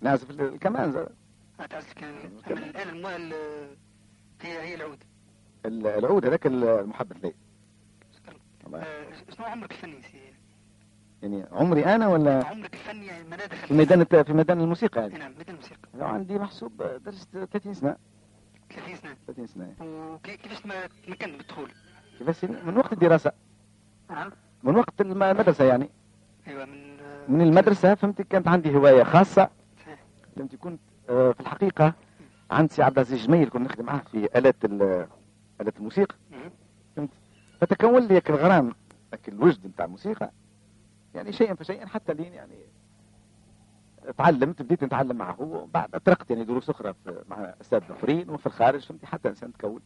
نعزف 0.00 0.30
الكمان 0.30 0.92
زاد. 0.92 1.08
تعرف 1.70 1.92
كان 1.92 2.40
أما 2.50 3.16
الآلة 3.16 3.76
هي 4.40 4.62
هي 4.62 4.74
العود. 4.74 5.04
ال- 5.66 5.86
العود 5.86 6.26
هذاك 6.26 6.46
المحبب 6.46 7.24
لي. 7.24 7.34
شكرا. 8.16 8.34
آه، 8.82 9.06
شنو 9.36 9.46
عمرك 9.46 9.70
الفني 9.72 10.02
سي؟ 10.02 10.34
يعني 11.22 11.44
عمري 11.52 11.84
أنا 11.84 12.08
ولا 12.08 12.46
عمرك 12.46 12.74
الفني 12.74 13.06
يعني 13.06 13.28
ما 13.28 13.36
دخل 13.36 13.56
في 13.56 13.74
ميدان 13.74 14.04
في 14.04 14.32
ميدان 14.32 14.60
الموسيقى 14.60 15.00
يعني. 15.00 15.18
نعم 15.18 15.30
ميدان 15.38 15.54
الموسيقى. 15.54 15.88
لو 15.94 16.06
عندي 16.06 16.38
محسوب 16.38 16.82
درست 17.04 17.28
30 17.36 17.74
سنة. 17.74 17.96
30 18.70 18.96
سنة. 18.96 19.16
30 19.26 19.46
سنة. 19.46 19.74
وكيفاش 19.80 20.66
ما 20.66 20.74
تمكنت 21.06 21.24
بالدخول؟ 21.38 21.70
كيفاش؟ 22.18 22.44
من 22.44 22.76
وقت 22.76 22.92
الدراسة. 22.92 23.32
نعم. 24.10 24.32
من 24.62 24.76
وقت 24.76 25.00
الم- 25.00 25.22
المدرسة 25.22 25.64
يعني. 25.64 25.90
أيوه 26.48 26.64
من 26.64 26.92
من 27.28 27.40
المدرسة 27.40 27.94
فهمت 27.94 28.22
كانت 28.22 28.48
عندي 28.48 28.74
هواية 28.76 29.02
خاصة. 29.02 29.48
فهمت 30.36 30.56
كنت 30.56 30.80
آه، 31.10 31.32
في 31.32 31.40
الحقيقة 31.40 31.92
عند 32.50 32.70
سي 32.72 32.82
عبد 32.82 32.98
العزيز 32.98 33.26
جميل 33.26 33.48
كنت 33.48 33.62
نخدم 33.62 33.84
معاه 33.84 33.98
في 34.12 34.38
آلات 34.38 34.64
ال- 34.64 35.06
آلات 35.60 35.76
الموسيقى. 35.78 36.14
فهمت؟ 36.96 37.10
فتكون 37.60 38.06
لي 38.06 38.22
الغرام 38.30 38.74
الوجد 39.28 39.66
نتاع 39.66 39.84
الموسيقى. 39.84 40.30
يعني 41.14 41.32
شيئا 41.32 41.54
فشيئا 41.54 41.86
حتى 41.86 42.14
لين 42.14 42.32
يعني 42.34 42.58
تعلمت 44.18 44.62
بديت 44.62 44.84
نتعلم 44.84 45.16
معه. 45.16 45.40
وبعد 45.42 45.94
أطرقت 45.94 46.30
يعني 46.30 46.44
دروس 46.44 46.70
أخرى 46.70 46.94
في- 47.04 47.24
مع 47.28 47.54
أساتذة 47.60 47.92
آخرين 47.92 48.30
وفي 48.30 48.46
الخارج 48.46 48.80
فهمت 48.86 49.04
حتى 49.04 49.28
إنسان 49.28 49.52
تكون. 49.52 49.80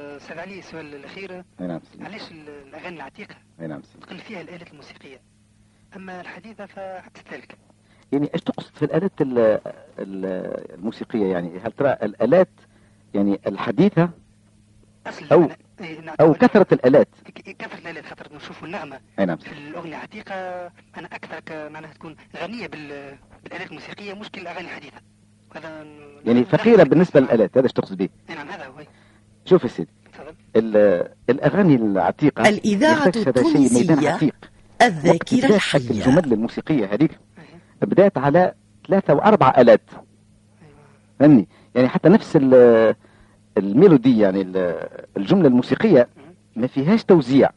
أستاذ 0.00 0.38
علي 0.38 0.58
السؤال 0.58 0.94
الأخير. 0.94 1.32
أي 1.60 1.66
نعم 1.66 1.80
سيدي. 1.92 2.04
علاش 2.04 2.32
ال- 2.32 2.48
الأغاني 2.48 2.96
العتيقة. 2.96 3.34
أي 3.60 3.66
نعم 3.66 3.82
سيدي. 3.82 4.06
تقل 4.06 4.18
فيها 4.18 4.40
الآلات 4.40 4.70
الموسيقية. 4.70 5.20
أما 5.96 6.20
الحديثة 6.20 6.66
فعكس 6.66 7.20
ذلك. 7.32 7.58
يعني 8.12 8.30
إيش 8.34 8.42
تقصد 8.42 8.74
في 8.74 8.84
الآلات 8.84 9.20
ال- 9.20 9.38
ال- 9.98 10.74
الموسيقية 10.74 11.26
يعني؟ 11.32 11.58
هل 11.58 11.72
ترى 11.72 11.92
الآلات 11.92 12.48
يعني 13.14 13.40
الحديثة 13.46 14.02
أصل 14.04 14.12
أو- 15.10 15.50
إيه، 15.80 16.00
نعم. 16.00 16.14
أو 16.20 16.34
كثرة 16.34 16.66
الآلات 16.72 17.08
كثرة 17.58 17.78
الآلات 17.78 18.06
خاطر 18.06 18.28
نشوفوا 18.36 18.66
النغمة 18.66 19.00
نعم 19.18 19.36
في. 19.36 19.52
الأغنية 19.52 19.96
عتيقة 19.96 20.34
أنا 20.96 21.06
أكثر 21.12 21.70
معناها 21.70 21.92
تكون 21.92 22.16
غنية 22.36 22.66
بال- 22.66 23.18
بالآلات 23.44 23.68
الموسيقية 23.70 24.14
مشكل 24.14 24.40
الأغاني 24.40 24.66
الحديثة 24.68 24.96
هذا 25.56 25.84
يعني 26.24 26.44
فقيرة 26.44 26.82
بالنسبة 26.82 27.20
للآلات 27.20 27.50
هذا 27.58 27.64
إيش 27.64 27.72
تقصد 27.72 27.96
به 27.96 28.08
نعم 28.28 28.48
هذا 28.48 28.66
هو. 28.66 28.72
شوف 29.44 29.62
يا 29.64 29.68
سيدي 29.68 29.90
الأغاني 31.30 31.74
العتيقة 31.74 32.48
الإذاعة 32.48 33.06
التونسية 33.06 34.10
عتيق 34.10 34.34
الذاكرة 34.82 35.54
الحية 35.54 35.90
الجمل 35.90 36.32
الموسيقية 36.32 36.86
هذيك. 36.94 37.18
بدأت 37.82 38.18
على 38.18 38.54
ثلاثة 38.88 39.14
وأربع 39.14 39.54
آلات 39.58 39.80
أيوة. 39.90 40.74
فهمني 41.20 41.48
يعني 41.74 41.88
حتى 41.88 42.08
نفس 42.08 42.36
ال- 42.36 42.94
الميلودي 43.58 44.18
يعني 44.18 44.40
ال- 44.40 44.88
الجملة 45.16 45.48
الموسيقية 45.48 46.08
ما 46.56 46.66
فيهاش 46.66 47.04
توزيع. 47.04 47.50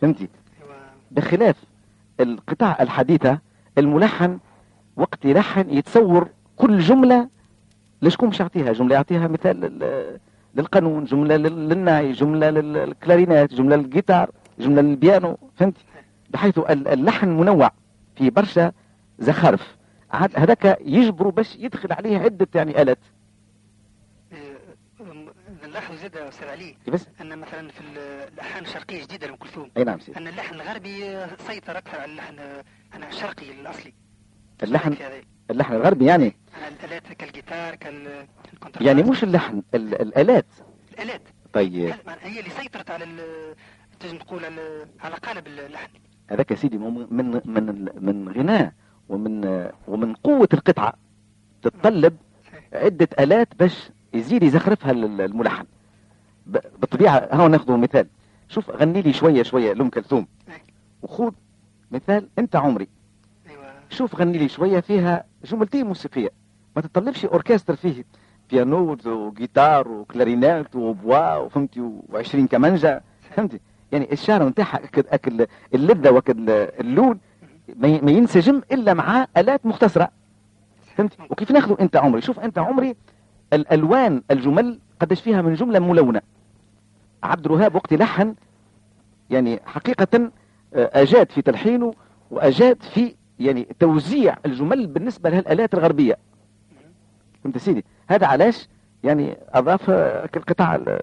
فهمتي. 0.00 0.28
بخلاف 1.10 1.56
القطع 2.20 2.76
الحديثة 2.80 3.38
الملحن 3.78 4.38
وقت 4.96 5.24
يلحن 5.24 5.70
يتصور 5.70 6.28
كل 6.56 6.78
جملة 6.78 7.28
لشكون 8.02 8.28
باش 8.28 8.40
يعطيها؟ 8.40 8.72
جملة 8.72 8.94
يعطيها 8.94 9.28
مثال 9.28 9.60
لل- 9.60 10.18
للقانون 10.54 11.04
جملة 11.04 11.36
لل- 11.36 11.68
للناي 11.68 12.12
جملة 12.12 12.50
لل- 12.50 12.72
للكلارينات 12.72 13.54
جملة 13.54 13.76
للجيتار 13.76 14.30
جملة 14.58 14.82
للبيانو. 14.82 15.38
فهمت 15.56 15.74
بحيث 16.30 16.58
ال- 16.58 16.88
اللحن 16.88 17.28
منوع 17.28 17.70
في 18.16 18.30
برشا 18.30 18.72
زخارف. 19.18 19.76
هذاك 20.12 20.78
يجبروا 20.84 21.32
باش 21.32 21.56
يدخل 21.56 21.92
عليه 21.92 22.18
عدة 22.18 22.48
يعني 22.54 22.82
آلات. 22.82 22.98
نلاحظ 25.70 25.94
زاد 25.94 26.14
يا 26.14 26.28
أستاذ 26.28 26.48
علي. 26.48 26.76
بس؟ 26.88 27.06
أن 27.20 27.38
مثلا 27.38 27.68
في 27.68 27.80
ال- 27.80 27.98
الألحان 28.32 28.62
الشرقية 28.64 28.96
الجديدة 29.02 29.26
لأم 29.26 29.36
كلثوم. 29.36 29.70
أي 29.76 29.84
نعم 29.84 30.00
سيدي. 30.00 30.18
أن 30.18 30.28
اللحن 30.28 30.54
الغربي 30.54 31.26
سيطر 31.46 31.78
أكثر 31.78 32.00
على 32.00 32.12
اللحن 32.12 32.38
أنا 32.94 33.08
الشرقي 33.08 33.50
الأصلي. 33.60 33.92
اللحن. 34.62 34.96
اللحن 35.50 35.74
الغربي 35.74 36.04
يعني؟ 36.04 36.36
أنا 36.58 36.68
الآلات 36.68 37.12
كالجيتار 37.12 37.74
كالكونترباس. 37.74 38.82
يعني 38.86 39.02
مش 39.02 39.24
اللحن 39.24 39.62
ال- 39.74 40.00
الآلات. 40.02 40.46
الآلات. 40.94 41.22
طيب. 41.52 41.94
هي 42.22 42.40
اللي 42.40 42.50
سيطرت 42.50 42.90
على 42.90 43.06
تنجم 44.00 44.18
تقول 44.18 44.44
على 45.00 45.14
قالب 45.14 45.46
اللحن. 45.46 45.88
هذاك 46.30 46.50
يا 46.50 46.56
سيدي 46.56 46.78
من 46.78 47.40
من 47.44 47.88
من 48.00 48.28
غناء 48.28 48.72
ومن 49.08 49.68
ومن 49.88 50.14
قوة 50.14 50.48
القطعة. 50.54 50.94
تتطلب 51.62 52.16
عدة 52.72 53.08
آلات 53.18 53.54
باش 53.54 53.90
يزيد 54.14 54.42
يزخرفها 54.42 54.90
ال- 54.90 55.20
الملحن. 55.20 55.64
ب- 56.46 56.58
بالطبيعة 56.80 57.28
ها 57.32 57.48
ناخذ 57.48 57.76
مثال. 57.76 58.06
شوف 58.48 58.70
غني 58.70 59.02
لي 59.02 59.12
شوية 59.12 59.42
شوية 59.42 59.72
لأم 59.72 59.88
كلثوم. 59.90 60.26
وخذ 61.02 61.32
مثال 61.90 62.28
أنت 62.38 62.56
عمري. 62.56 62.88
أيوة. 63.50 63.62
شوف 63.90 64.16
غني 64.16 64.38
لي 64.38 64.48
شوية 64.48 64.80
فيها 64.80 65.24
جملتين 65.44 65.86
موسيقية. 65.86 66.30
ما 66.76 66.82
تطلبش 66.82 67.24
أوركستر 67.24 67.76
فيه. 67.76 68.04
بيانو 68.50 68.96
وجيتار 69.06 69.88
وكلارينات 69.88 70.76
وبوا 70.76 71.36
وفهمتي 71.36 71.90
و20 72.12 72.36
كمانجا 72.50 73.00
فهمتي؟ 73.36 73.60
يعني 73.92 74.12
الشعر 74.12 74.48
نتاعها 74.48 74.76
أكد 74.84 75.06
أكل 75.08 75.46
اللذة 75.74 76.10
وأكد 76.10 76.50
اللون. 76.80 77.18
ما 77.76 78.10
ينسجم 78.10 78.62
إلا 78.72 78.94
مع 78.94 79.26
آلات 79.36 79.66
مختصرة. 79.66 80.10
فهمت 80.96 81.12
وكيف 81.30 81.50
ناخذوا 81.50 81.80
أنت 81.80 81.96
عمري؟ 81.96 82.20
شوف 82.20 82.40
أنت 82.40 82.58
عمري 82.58 82.96
الألوان 83.52 84.22
الجمل 84.30 84.78
قداش 85.00 85.20
فيها 85.20 85.42
من 85.42 85.54
جملة 85.54 85.78
ملونة. 85.78 86.20
عبد 87.22 87.46
الوهاب 87.46 87.74
وقت 87.74 87.92
يلحن 87.92 88.34
يعني 89.30 89.60
حقيقة 89.66 90.30
آه، 90.74 90.90
أجاد 91.02 91.30
في 91.32 91.42
تلحينه 91.42 91.94
وأجاد 92.30 92.82
في 92.82 93.14
يعني 93.38 93.66
توزيع 93.80 94.36
الجمل 94.46 94.86
بالنسبة 94.86 95.30
للالات 95.30 95.74
الغربية. 95.74 96.18
فهمت 97.44 97.58
سيدي؟ 97.58 97.84
هذا 98.08 98.26
علاش؟ 98.26 98.68
يعني 99.04 99.36
أضاف 99.48 99.90
آه، 99.90 100.28
القطاع 100.36 100.74
ال- 100.74 101.00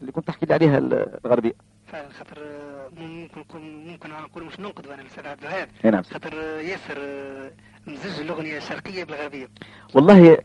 اللي 0.00 0.12
كنت 0.12 0.26
تحكي 0.26 0.46
لي 0.46 0.54
عليها 0.54 0.78
الغربية. 0.78 1.52
فعلا 1.86 2.08
خاطر 2.08 2.38
آه، 2.38 2.88
ممكن 3.00 3.60
ممكن 3.86 4.10
نقول 4.10 4.44
مش 4.44 4.60
ننقد 4.60 4.86
أنا 4.86 5.02
الاستاذ 5.02 5.26
عبد 5.26 5.40
الوهاب. 5.40 5.68
نعم. 5.84 6.02
خاطر 6.02 6.34
ياسر 6.60 6.98
مزج 7.86 8.20
الأغنية 8.20 8.56
الشرقية 8.56 9.04
بالغربية. 9.04 9.48
والله 9.94 10.38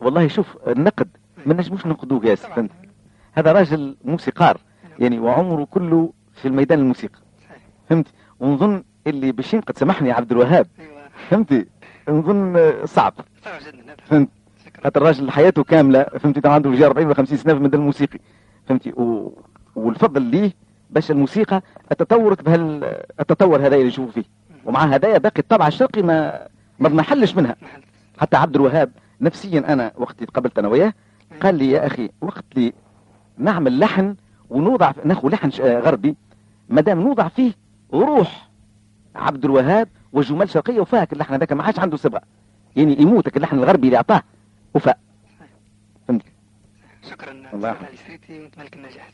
والله 0.00 0.28
شوف 0.28 0.56
النقد 0.66 1.08
ما 1.46 1.54
نجموش 1.54 1.86
ننقدوه 1.86 2.20
قاس 2.20 2.46
فهمت؟ 2.46 2.70
هذا 3.32 3.52
راجل 3.52 3.96
موسيقار 4.04 4.60
يعني 4.98 5.18
وعمره 5.18 5.64
كله 5.64 6.12
في 6.34 6.48
الميدان 6.48 6.78
الموسيقى. 6.78 7.18
فهمت؟ 7.90 8.06
ونظن 8.40 8.84
اللي 9.06 9.32
باش 9.32 9.54
ينقد 9.54 9.78
سامحني 9.78 10.08
يا 10.08 10.14
عبد 10.14 10.32
الوهاب. 10.32 10.66
أيوه. 10.78 11.08
فهمتي 11.30 11.66
نظن 12.08 12.72
صعب. 12.84 13.14
صعب 13.44 13.60
جدا 13.60 13.84
هذا. 13.84 13.96
فهمت؟ 14.06 14.28
خاطر 14.84 15.02
الراجل 15.02 15.30
حياته 15.30 15.64
كاملة 15.64 16.02
فهمتي 16.02 16.48
عنده 16.48 16.70
جي 16.70 16.86
40 16.86 17.06
ولا 17.06 17.14
50 17.14 17.38
سنة 17.38 17.52
في 17.52 17.58
الميدان 17.58 17.80
الموسيقي. 17.80 18.18
فهمتي 18.68 18.90
و... 18.90 19.38
والفضل 19.76 20.22
ليه 20.22 20.52
باش 20.90 21.10
الموسيقى 21.10 21.62
تطورت 21.98 22.42
بهال 22.42 22.84
التطور 23.20 23.66
هذا 23.66 23.74
اللي 23.76 23.86
نشوفه 23.86 24.12
فيه. 24.12 24.24
ومع 24.64 24.84
هدايا 24.84 25.18
باقي 25.18 25.38
الطبع 25.38 25.66
الشرقي 25.66 26.02
ما 26.02 26.48
ما 26.78 26.88
بنحلش 26.88 27.34
منها. 27.34 27.56
حتى 28.18 28.36
عبد 28.36 28.54
الوهاب 28.54 28.92
نفسيا 29.20 29.72
أنا 29.72 29.92
وقت 29.96 30.24
تقابلت 30.24 30.58
أنا 30.58 30.68
وياه 30.68 30.92
قال 31.40 31.54
لي 31.54 31.70
يا 31.70 31.86
أخي 31.86 32.10
وقت 32.20 32.44
لي 32.56 32.72
نعمل 33.38 33.78
لحن 33.78 34.16
ونوضع 34.50 34.92
ناخذ 35.04 35.28
لحن 35.28 35.50
آه، 35.62 35.80
غربي. 35.80 36.16
ما 36.68 36.80
دام 36.80 37.00
نوضع 37.00 37.28
فيه 37.28 37.52
روح 37.92 38.48
عبد 39.14 39.44
الوهاب 39.44 39.88
وجمال 40.12 40.50
شرقية 40.50 40.80
وفاك 40.80 41.12
اللحن 41.12 41.34
هذاك 41.34 41.52
ما 41.52 41.62
عادش 41.62 41.78
عنده 41.78 41.96
صبغة. 41.96 42.22
يعني 42.76 43.00
يموتك 43.00 43.36
اللحن 43.36 43.58
الغربي 43.58 43.86
اللي 43.86 43.96
أعطاه 43.96 44.22
وفاء 44.74 44.98
فهمت؟ 46.08 46.22
شكرا. 47.10 47.32
الله 47.54 47.68
يحفظك. 47.68 47.88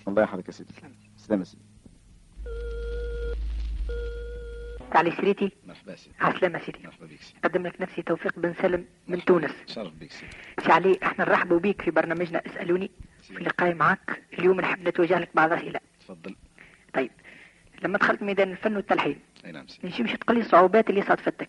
الله 0.08 0.22
يحفظك 0.22 0.46
يا 0.46 0.52
سيدي. 0.52 0.72
سلام 1.16 1.38
يا 1.40 1.44
سيدي. 1.44 1.62
علي 4.96 5.10
سريتي 5.10 5.52
مرحبا 5.66 5.96
سيدي. 5.96 6.14
عسلامة 6.20 6.58
سيدي. 6.58 6.78
مرحبا 6.84 7.06
بك 7.06 7.20
سيدي. 7.20 7.38
قدم 7.44 7.66
لك 7.66 7.80
نفسي 7.80 8.02
توفيق 8.02 8.38
بن 8.38 8.54
سلم 8.62 8.84
من 9.08 9.24
تونس. 9.24 9.50
شرف 9.66 9.92
بك 9.94 10.10
سيدي. 10.12 10.32
سي 10.64 10.72
علي 10.72 10.98
إحنا 11.02 11.24
نرحبوا 11.24 11.58
بك 11.58 11.82
في 11.82 11.90
برنامجنا. 11.90 12.42
اسألوني 12.46 12.90
في 13.22 13.38
اللقاء 13.38 13.74
معك. 13.74 14.22
اليوم 14.38 14.60
نحب 14.60 14.88
نتوجه 14.88 15.18
لك 15.18 15.28
بعض 15.34 15.52
الأسئلة. 15.52 15.80
تفضل. 16.00 16.36
طيب. 16.94 17.10
لما 17.82 17.98
دخلت 17.98 18.22
ميدان 18.22 18.50
الفن 18.50 18.76
والتلحين 18.76 19.20
أي 19.44 19.52
نعم 19.52 19.66
سيدي. 19.68 20.02
باش 20.02 20.12
تقول 20.12 20.36
لي 20.36 20.42
الصعوبات 20.42 20.90
اللي 20.90 21.02
صادفتك 21.02 21.48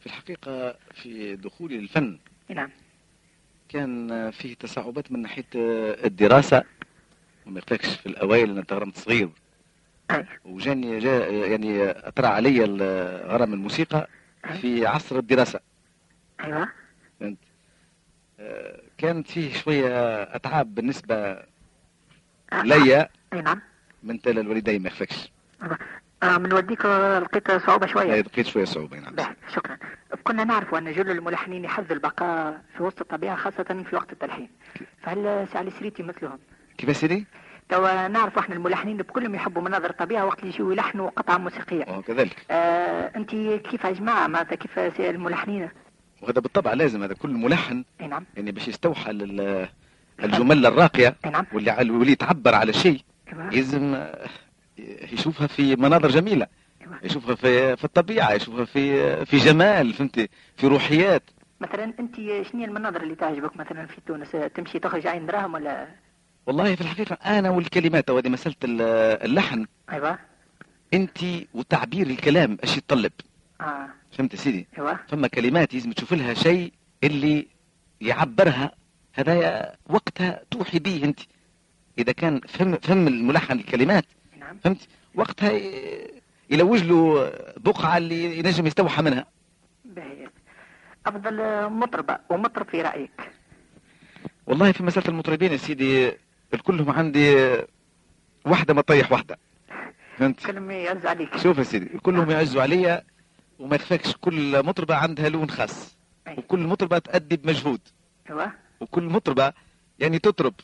في 0.00 0.06
الحقيقة 0.06 0.76
في 0.94 1.36
دخولي 1.36 1.78
للفن 1.78 2.18
إي 2.50 2.54
نعم. 2.54 2.70
كان 3.68 4.30
فيه 4.30 4.54
تصعبات 4.54 5.12
من 5.12 5.22
ناحية 5.22 5.44
الدراسة. 5.54 6.64
وما 7.46 7.60
في 7.60 8.06
الأوائل 8.06 8.50
أنا 8.50 8.62
تغرمت 8.62 8.98
صغير. 8.98 9.28
وجاني 10.44 10.98
جاء 10.98 11.32
يعني 11.32 11.90
اطرى 11.90 12.26
علي 12.26 12.64
غرام 13.26 13.52
الموسيقى 13.54 14.08
في 14.60 14.86
عصر 14.86 15.18
الدراسة. 15.18 15.60
أيوه. 16.44 16.68
فهمت؟ 17.20 17.38
آه، 18.40 18.80
كانت 18.98 19.30
فيه 19.30 19.52
شوية 19.52 20.22
أتعاب 20.22 20.74
بالنسبة 20.74 21.16
آه. 21.16 22.62
ليا. 22.62 23.08
نعم. 23.34 23.60
من 24.02 24.20
تال 24.20 24.38
الوالدين 24.38 24.82
ما 24.82 24.88
يخفكش. 24.88 25.32
آه 26.22 26.38
من 26.38 26.52
وديك 26.52 26.86
لقيت 26.86 27.52
صعوبة 27.52 27.86
شوية. 27.86 28.20
لقيت 28.20 28.46
شوية 28.46 28.64
صعوبة 28.64 28.98
نعم. 28.98 29.34
شكرا. 29.54 29.78
كنا 30.24 30.44
نعرف 30.44 30.74
أن 30.74 30.92
جل 30.92 31.10
الملحنين 31.10 31.64
يحب 31.64 31.92
البقاء 31.92 32.62
في 32.76 32.82
وسط 32.82 33.00
الطبيعة 33.00 33.36
خاصة 33.36 33.84
في 33.90 33.96
وقت 33.96 34.12
التلحين. 34.12 34.48
فهل 35.02 35.46
علي 35.54 35.70
سريتي 35.70 36.02
مثلهم؟ 36.02 36.38
كيف 36.78 36.96
سيدي؟ 36.96 37.26
توا 37.70 38.08
نعرف 38.08 38.38
إحنا 38.38 38.54
الملحنين 38.54 38.96
بكلهم 38.96 39.34
يحبوا 39.34 39.62
مناظر 39.62 39.90
الطبيعة 39.90 40.26
وقت 40.26 40.38
اللي 40.42 40.54
يجوا 40.54 40.72
يلحنوا 40.72 41.10
قطعة 41.10 41.38
موسيقية. 41.38 41.84
وهو 41.88 42.02
كذلك. 42.02 42.36
آه 42.50 43.12
انت 43.16 43.30
كيف 43.70 43.84
يا 43.84 43.90
جماعة؟ 43.90 44.26
معناتها 44.26 44.54
كيف 44.56 44.78
الملحنين؟ 45.00 45.68
وهذا 46.22 46.40
بالطبع 46.40 46.72
لازم 46.72 47.02
هذا 47.02 47.14
كل 47.14 47.30
ملحن 47.30 47.84
اي 48.00 48.06
نعم. 48.06 48.24
يعني 48.36 48.52
باش 48.52 48.68
يستوحى 48.68 49.12
لل- 49.12 49.68
الجمل 50.24 50.66
الراقية 50.66 51.16
اي 51.24 51.30
نعم. 51.30 51.46
واللي 51.52 51.72
على- 51.72 51.78
واللي 51.90 52.12
يتعبر 52.12 52.54
على 52.54 52.72
شيء 52.72 53.00
أيوه. 53.32 53.50
لازم 53.50 53.94
آه، 53.94 54.28
يشوفها 55.12 55.46
في 55.46 55.76
مناظر 55.76 56.08
جميلة. 56.08 56.46
أيوة. 56.82 56.98
يشوفها 57.02 57.34
في 57.34 57.76
في 57.76 57.84
الطبيعة 57.84 58.32
يشوفها 58.32 58.64
في 58.64 59.24
في 59.26 59.36
جمال 59.36 59.92
فهمتي؟ 59.92 60.28
في 60.56 60.66
روحيات. 60.66 61.22
مثلا 61.60 61.84
انت 62.00 62.16
شنو 62.52 62.64
المناظر 62.64 63.02
اللي 63.02 63.14
تعجبك 63.14 63.56
مثلا 63.56 63.86
في 63.86 64.00
تونس؟ 64.06 64.34
آه، 64.34 64.46
تمشي 64.46 64.78
تخرج 64.78 65.06
عين 65.06 65.26
دراهم 65.26 65.54
ولا؟ 65.54 65.86
والله 66.46 66.74
في 66.74 66.80
الحقيقة 66.80 67.14
أنا 67.14 67.50
والكلمات 67.50 68.10
وهذه 68.10 68.26
ال- 68.64 68.80
اللحن. 69.24 69.66
أيوه. 69.92 70.18
أنت 70.94 71.18
وتعبير 71.54 72.06
الكلام 72.06 72.58
إيش 72.64 72.76
يتطلب 72.76 73.12
آه. 73.60 73.88
فهمت 74.12 74.32
يا 74.34 74.38
سيدي؟ 74.38 74.66
أيوه. 74.78 75.00
فما 75.08 75.28
كلمات 75.28 75.74
لازم 75.74 75.92
تشوف 75.92 76.12
لها 76.14 76.34
شيء 76.34 76.72
اللي 77.04 77.46
يعبرها. 78.00 78.72
هذا 79.12 79.74
وقتها 79.88 80.42
توحي 80.50 80.78
به 80.78 81.00
أنت. 81.04 81.20
إذا 81.98 82.12
كان 82.12 82.40
فهم 82.48 82.76
فهم 82.76 83.08
الملحن 83.08 83.58
الكلمات 83.58 84.04
نعم. 84.38 84.58
فهمت؟ 84.64 84.88
وقتها 85.14 85.52
يلوج 86.50 86.82
له 86.82 87.32
بقعة 87.56 87.96
اللي 87.98 88.38
ينجم 88.38 88.66
يستوحى 88.66 89.02
منها. 89.02 89.26
باهي 89.84 90.28
أفضل 91.06 91.40
آه، 91.40 91.68
مطربة 91.68 92.18
ومطرب 92.30 92.68
في 92.68 92.82
رأيك. 92.82 93.30
والله 94.46 94.72
في 94.72 94.82
مسألة 94.82 95.08
المطربين 95.08 95.52
يا 95.52 95.56
سيدي 95.56 96.12
كلهم 96.58 96.90
عندي 96.90 97.56
واحدة 98.44 98.74
ما 98.74 98.82
تطيح 98.82 99.12
واحدة. 99.12 99.38
فهمت؟ 100.16 100.46
كلهم 100.46 100.70
يعز 100.70 101.06
عليك. 101.06 101.36
شوف 101.36 101.58
يا 101.58 101.62
سيدي 101.62 101.86
كلهم 101.98 102.30
يعزوا 102.30 102.62
عليا 102.62 103.02
وما 103.58 103.76
يخفاكش 103.76 104.16
كل 104.20 104.62
مطربة 104.66 104.94
عندها 104.94 105.28
لون 105.28 105.50
خاص. 105.50 105.96
أي. 106.28 106.34
وكل 106.38 106.58
مطربة 106.60 106.98
تأدي 106.98 107.36
بمجهود. 107.36 107.80
أيوه. 108.30 108.52
وكل 108.80 109.02
مطربة 109.02 109.52
يعني 109.98 110.18
تطرب. 110.18 110.54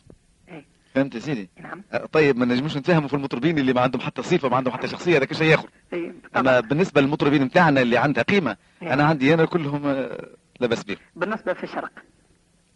أي. 0.48 0.64
فهمت 0.94 1.14
يا 1.14 1.20
سيدي؟ 1.20 1.48
نعم. 1.60 1.82
أه، 1.92 2.06
طيب 2.12 2.36
ما 2.36 2.44
نجموش 2.44 2.76
نتفاهموا 2.76 3.08
في 3.08 3.14
المطربين 3.14 3.58
اللي 3.58 3.72
ما 3.72 3.80
عندهم 3.80 4.00
حتى 4.02 4.22
صفة 4.22 4.48
ما 4.48 4.56
عندهم 4.56 4.74
حتى 4.74 4.88
شخصية 4.88 5.16
هذاك 5.16 5.32
شيء 5.32 5.58
اما 5.94 6.12
طبعا. 6.34 6.60
بالنسبة 6.60 7.00
للمطربين 7.00 7.42
نتاعنا 7.42 7.82
اللي 7.82 7.96
عندها 7.96 8.22
قيمة 8.22 8.56
نعم. 8.80 8.92
أنا 8.92 9.04
عندي 9.04 9.34
أنا 9.34 9.44
كلهم 9.44 9.86
آه، 9.86 10.28
لا 10.60 10.66
بأس 10.66 10.84
بهم 10.84 10.96
بالنسبة 11.16 11.52
في 11.52 11.64
الشرق. 11.64 11.90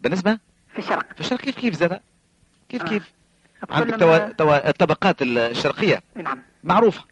بالنسبة؟ 0.01 0.39
في 0.73 0.79
الشرق. 0.79 1.13
في 1.13 1.19
الشرق 1.19 1.41
كيف 1.41 1.55
كيف 1.55 1.75
زاد؟ 1.75 2.01
كيف 2.71 2.81
آه. 2.81 2.87
كيف؟ 2.87 3.11
عندك 3.69 3.95
توا 3.99 4.17
توا 4.31 4.69
الطبقات 4.69 5.15
الشرقية. 5.21 6.01
نعم. 6.15 6.41
معروفة. 6.63 7.03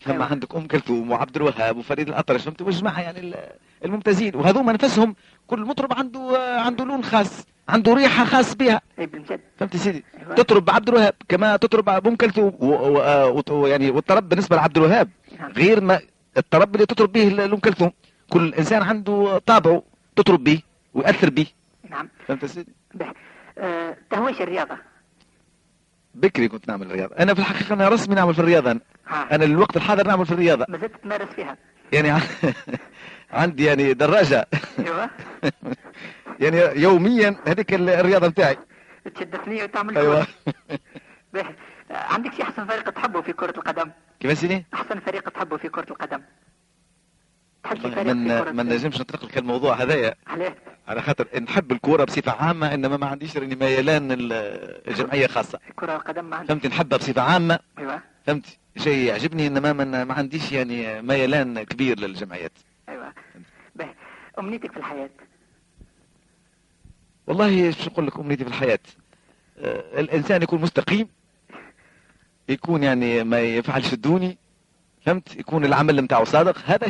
فما 0.00 0.14
أيوة. 0.14 0.24
عندك 0.26 0.54
أم 0.54 0.66
كلثوم 0.66 1.10
وعبد 1.10 1.36
الوهاب 1.36 1.76
وفريد 1.76 2.08
الأطرش 2.08 2.42
فهمت 2.42 2.62
والجماعه 2.62 3.00
يعني 3.00 3.20
ال- 3.20 3.48
الممتازين. 3.84 4.36
وهذوما 4.36 4.72
نفسهم 4.72 5.14
كل 5.46 5.60
مطرب 5.60 5.92
عنده 5.92 6.20
عنده 6.60 6.84
لون 6.84 7.04
خاص 7.04 7.46
عنده 7.68 7.94
ريحة 7.94 8.24
خاص 8.24 8.54
بها. 8.54 8.80
فهمت 9.58 9.76
سيدي؟ 9.76 10.04
أيوة. 10.20 10.34
تطرب 10.34 10.70
عبد 10.70 10.88
الوهاب 10.88 11.14
كما 11.28 11.56
تطرب 11.56 11.88
أم 11.88 12.16
كلثوم 12.16 12.56
و- 12.60 12.66
و- 12.66 13.00
آه، 13.00 13.68
يعني 13.68 13.90
والطرب 13.90 14.28
بالنسبة 14.28 14.56
لعبد 14.56 14.76
الوهاب. 14.76 15.08
نعم. 15.38 15.52
غير 15.52 15.80
ما 15.80 16.00
الطرب 16.36 16.74
اللي 16.74 16.86
تطرب 16.86 17.12
به 17.12 17.44
ام 17.44 17.56
كلثوم. 17.56 17.92
كل 18.30 18.54
إنسان 18.54 18.82
عنده 18.82 19.38
طابعه 19.46 19.82
تطرب 20.16 20.44
به 20.44 20.62
ويأثر 20.94 21.30
به. 21.30 21.46
نعم. 21.90 22.08
فهمت 22.26 22.44
سيدي؟ 22.44 22.72
آه 23.58 23.96
تهويش 24.10 24.40
الرياضة. 24.40 24.76
بكري 26.14 26.48
كنت 26.48 26.68
نعمل 26.68 26.86
الرياضة. 26.86 27.16
أنا 27.16 27.34
في 27.34 27.40
الحقيقة 27.40 27.72
أنا 27.74 27.88
رسمي 27.88 28.14
نعمل 28.14 28.34
في 28.34 28.40
الرياضة. 28.40 28.70
أنا, 28.70 28.80
آه. 29.10 29.34
أنا 29.34 29.44
الوقت 29.44 29.76
الحاضر 29.76 30.06
نعمل 30.06 30.26
في 30.26 30.32
الرياضة. 30.32 30.66
ما 30.68 30.78
زلت 30.78 30.92
تمارس 31.02 31.28
فيها. 31.28 31.56
يعني 31.92 32.20
عندي 33.32 33.64
يعني 33.64 33.92
دراجة. 33.94 34.46
أيوه. 34.78 35.10
يعني 36.40 36.80
يوميا 36.82 37.36
هذيك 37.46 37.74
ال- 37.74 37.88
الرياضة 37.88 38.28
نتاعي 38.28 38.58
تشد 39.14 39.36
ثنية 39.36 39.62
وتعمل 39.64 39.98
أيوه. 39.98 40.26
عندك 41.90 42.34
شي 42.34 42.42
أحسن 42.42 42.66
فريق 42.66 42.90
تحبه 42.90 43.20
في 43.22 43.32
كرة 43.32 43.50
القدم؟ 43.56 43.90
كيف 44.20 44.38
سيدي؟ 44.38 44.64
أحسن 44.74 45.00
فريق 45.00 45.28
تحبه 45.28 45.56
في 45.56 45.68
كرة 45.68 45.86
القدم. 45.90 46.20
من 47.96 48.26
ما 48.50 48.62
نجمش 48.62 49.00
نطرق 49.00 49.24
لك 49.24 49.38
الموضوع 49.38 49.74
هذايا. 49.82 50.14
عليه. 50.26 50.56
على 50.88 51.02
خاطر 51.02 51.40
نحب 51.40 51.72
الكورة 51.72 52.04
بصفة 52.04 52.32
عامة 52.32 52.74
إنما 52.74 52.96
ما 52.96 53.06
عنديش 53.06 53.36
راني 53.36 53.54
ميلان 53.54 54.12
ال- 54.12 54.32
الجمعية 54.88 55.26
خاصة. 55.26 55.58
كرة 55.76 55.96
القدم 55.96 56.24
ما 56.24 56.36
عندك 56.36 56.48
فهمت 56.48 56.66
نحبها 56.66 56.98
بصفة 56.98 57.22
عامة. 57.22 57.58
أيوه. 57.78 58.00
فهمتي؟ 58.26 58.58
شيء 58.76 59.06
يعجبني 59.08 59.46
إنما 59.46 59.72
ما, 59.72 60.04
ما 60.04 60.14
عنديش 60.14 60.52
يعني 60.52 61.02
ميلان 61.02 61.62
كبير 61.62 62.00
للجمعيات. 62.00 62.52
أيوه. 62.88 63.12
به. 63.76 63.88
أمنيتك 64.38 64.70
في 64.72 64.76
الحياة؟ 64.76 65.10
والله 67.26 67.70
شو 67.70 67.90
نقول 67.90 68.06
لك 68.06 68.18
أمنيتي 68.18 68.44
في 68.44 68.50
الحياة؟ 68.50 68.78
آه، 69.58 70.00
الإنسان 70.00 70.42
يكون 70.42 70.60
مستقيم 70.60 71.08
يكون 72.48 72.82
يعني 72.82 73.24
ما 73.24 73.40
يفعلش 73.40 73.92
الدوني 73.92 74.38
فهمت؟ 75.06 75.36
يكون 75.36 75.64
العمل 75.64 76.00
نتاعو 76.00 76.24
صادق. 76.24 76.56
هذا 76.66 76.88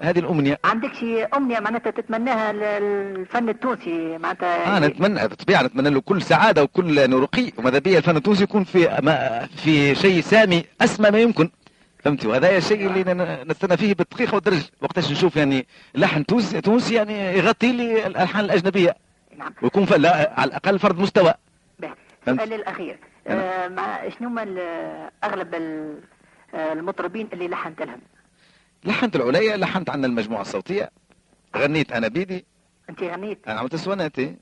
هذه 0.00 0.18
الأمنية. 0.18 0.58
عندك 0.64 0.94
شي 0.94 1.24
أمنية 1.24 1.60
معناتها 1.60 1.90
تتمناها 1.90 2.52
للفن 2.52 3.48
التونسي 3.48 4.18
معناتها؟ 4.18 4.76
أنا 4.76 4.88
نتمنى 4.88 5.28
بالطبيعة 5.28 5.62
نتمنى 5.62 5.90
له 5.90 6.00
كل 6.00 6.22
سعادة 6.22 6.62
وكل 6.62 7.12
رقي 7.12 7.52
وماذا 7.58 7.78
بيا 7.78 7.98
الفن 7.98 8.16
التونسي 8.16 8.42
يكون 8.42 8.64
في 8.64 8.98
ما 9.02 9.46
في 9.46 9.94
شيء 9.94 10.20
سامي 10.20 10.64
أسمى 10.80 11.10
ما 11.10 11.18
يمكن. 11.18 11.50
فهمتي؟ 11.98 12.28
وهذا 12.28 12.56
الشيء 12.56 12.86
اللي 12.86 13.44
نستنى 13.48 13.76
فيه 13.76 13.94
بالدقيقة 13.94 14.34
والدرجه 14.34 14.64
وقتاش 14.80 15.10
نشوف 15.10 15.36
يعني 15.36 15.66
لحن 15.94 16.26
تونسي 16.26 16.60
تونسي 16.60 16.94
يعني 16.94 17.38
يغطي 17.38 17.72
لي 17.72 18.06
الألحان 18.06 18.44
الأجنبية. 18.44 18.96
نعم. 19.38 19.54
ويكون 19.62 19.86
على 19.92 20.44
الأقل 20.44 20.78
فرد 20.78 20.98
مستوى. 20.98 21.34
السؤال 22.28 22.52
الأخير. 22.52 22.98
آه 23.26 23.68
مع 23.68 24.08
شنو 24.08 24.28
هما 24.28 24.42
أغلب 25.24 25.54
آه، 25.54 25.94
المطربين 26.54 27.28
اللي 27.32 27.48
لحنت 27.48 27.82
لهم. 27.82 28.00
لحنت 28.84 29.16
العليا 29.16 29.56
لحنت 29.56 29.90
عنا 29.90 30.06
المجموعة 30.06 30.40
الصوتية. 30.40 30.90
غنيت 31.56 31.92
أنا 31.92 32.08
بيدي. 32.08 32.46
أنت 32.90 33.02
غنيت؟ 33.02 33.48
أنا 33.48 33.60
عملت 33.60 33.76
سواناتي 33.76 34.36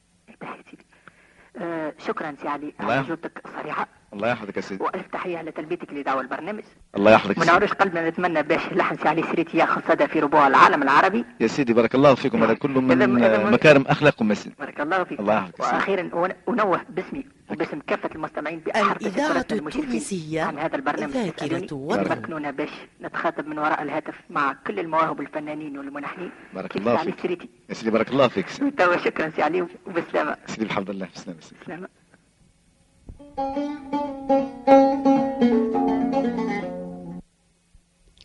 آه 1.57 1.95
شكرا 1.99 2.37
سي 2.43 2.49
علي. 2.49 2.75
على 2.81 3.01
اجوبتك 3.01 3.43
الصريحة 3.47 3.89
الله 4.13 4.29
يحفظك 4.29 4.57
يا 4.57 4.63
سيدي. 4.63 4.85
وألف 4.85 5.07
تحية 5.07 5.43
لتلبيتك 5.43 5.93
لدعوة 5.93 6.21
البرنامج. 6.21 6.63
الله 6.97 7.11
يحفظك 7.11 7.39
من 7.39 7.49
عروش 7.49 7.73
قلبنا 7.73 8.09
نتمنى 8.09 8.43
باش 8.43 8.61
لحن 8.73 8.97
سي 8.97 9.09
علي 9.09 9.23
سريتي 9.23 9.59
ياخذ 9.59 9.81
صدى 9.89 10.09
في 10.09 10.21
ربوع 10.21 10.47
العالم 10.47 10.83
العربي. 10.83 11.25
يا 11.41 11.47
سيدي 11.47 11.73
بارك 11.73 11.95
الله 11.95 12.15
فيكم 12.15 12.43
هذا 12.43 12.55
كله 12.55 12.81
من 12.81 13.53
مكارم 13.53 13.85
أخلاقكم 13.87 14.31
يا 14.31 14.35
سيدي. 14.35 14.55
بارك 14.59 14.81
الله 14.81 15.05
فيك. 15.05 15.21
الله 15.21 15.35
يحفظك 15.35 15.61
وأخيرا 15.61 16.35
أنوه 16.49 16.81
باسمي 16.89 17.25
وباسم 17.51 17.81
كافة 17.81 18.11
المستمعين 18.15 18.59
باحرص 18.59 19.07
الإذاعة 19.07 19.39
التونسية 19.39 20.43
عن 20.43 20.59
هذا 20.59 20.77
البرنامج. 20.77 21.13
ذاكرة 21.17 21.75
وطن 21.75 22.13
يمكنونا 22.13 22.51
باش 22.51 22.71
نتخاطب 23.03 23.47
من 23.47 23.59
وراء 23.59 23.83
الهاتف 23.83 24.15
مع 24.31 24.57
كل 24.67 24.81
المواهب 24.81 25.21
الفنانين 25.21 25.79
والملحنين. 25.79 26.31
بارك 26.55 26.77
الله 26.77 26.97
فيك. 26.97 27.49
يا 27.69 27.75
سيدي 27.75 27.91
بارك 27.91 28.09
الله 28.09 28.29
فيك. 28.29 28.49
شكرا 29.05 29.31
سي 29.31 29.43
علي 29.43 29.67
وبسلامة. 29.87 30.37
سيدي 30.47 30.65
الحمد 30.65 30.91
لله 30.91 31.09
بسلامة. 31.15 31.41
بسلامة. 31.63 31.89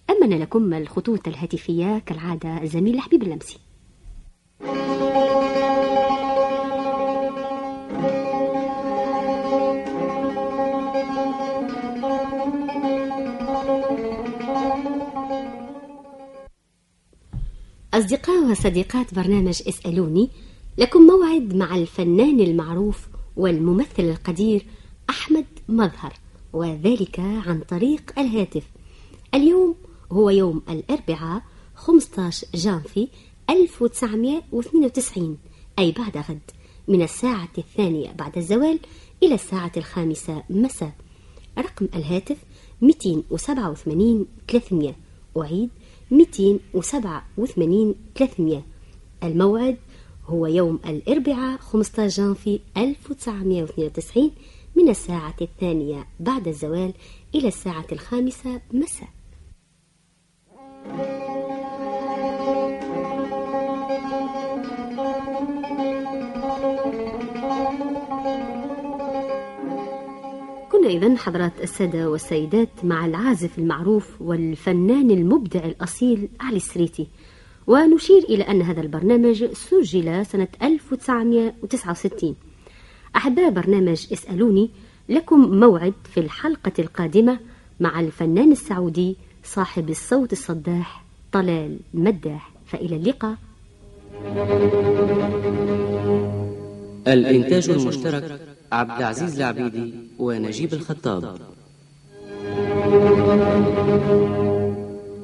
أمن 0.10 0.40
لكم 0.40 0.74
الخطوط 0.74 1.28
الهاتفية 1.28 2.00
كالعادة 2.00 2.62
الزميل 2.64 3.00
حبيب 3.00 3.24
اللمسي. 3.24 3.60
أصدقاء 17.94 18.52
وصديقات 18.52 19.14
برنامج 19.14 19.62
إسألوني 19.68 20.30
لكم 20.78 21.02
موعد 21.02 21.56
مع 21.56 21.76
الفنان 21.76 22.40
المعروف 22.40 23.08
والممثل 23.38 24.04
القدير 24.04 24.66
أحمد 25.12 25.46
مظهر 25.70 26.14
وذلك 26.54 27.20
عن 27.20 27.62
طريق 27.70 28.20
الهاتف. 28.20 28.64
اليوم 29.34 29.76
هو 30.12 30.30
يوم 30.30 30.62
الأربعاء 30.70 31.42
15 31.76 32.48
جانفي 32.56 33.08
1992 33.50 35.38
أي 35.80 35.92
بعد 35.92 36.18
غد 36.18 36.40
من 36.88 37.02
الساعة 37.02 37.50
الثانية 37.58 38.12
بعد 38.12 38.38
الزوال 38.38 38.80
إلى 39.24 39.36
الساعة 39.36 39.72
الخامسة 39.78 40.44
مساء. 40.50 40.94
رقم 41.58 41.88
الهاتف 41.96 42.38
287 42.82 44.26
300 44.48 44.96
أعيد 45.38 45.70
287 46.12 47.96
300 48.16 48.64
الموعد 49.24 49.78
هو 50.26 50.48
يوم 50.48 50.80
الأربعاء 50.86 51.58
15 51.60 52.08
جانفي 52.08 52.60
1992 52.78 54.32
من 54.76 54.90
الساعة 54.90 55.36
الثانية 55.42 56.08
بعد 56.20 56.48
الزوال 56.48 56.94
إلى 57.36 57.48
الساعة 57.48 57.86
الخامسة 57.92 58.62
مساء. 58.74 59.10
كنا 70.72 70.88
إذا 70.88 71.16
حضرات 71.18 71.62
السادة 71.62 72.10
والسيدات 72.10 72.70
مع 72.84 73.06
العازف 73.06 73.60
المعروف 73.60 74.22
والفنان 74.22 75.12
المبدع 75.12 75.66
الأصيل 75.66 76.30
علي 76.40 76.58
السريتي 76.58 77.08
ونشير 77.68 78.24
إلى 78.24 78.44
أن 78.44 78.62
هذا 78.62 78.82
البرنامج 78.82 79.46
سجل 79.46 80.26
سنة 80.26 80.48
1969 80.64 82.36
أحباء 83.16 83.50
برنامج 83.50 84.08
اسألوني 84.14 84.70
لكم 85.10 85.60
موعد 85.60 85.94
في 86.14 86.20
الحلقة 86.20 86.72
القادمة 86.80 87.40
مع 87.80 88.00
الفنان 88.00 88.52
السعودي 88.52 89.16
صاحب 89.44 89.90
الصوت 89.90 90.32
الصداح 90.32 91.04
طلال 91.32 91.80
مداح. 91.94 92.52
فإلى 92.68 92.96
اللقاء. 92.96 93.36
الإنتاج 97.08 97.70
المشترك 97.70 98.40
عبد 98.72 98.98
العزيز 98.98 99.36
العبيدي 99.42 99.94
ونجيب 100.20 100.74
الخطاب. 100.74 101.38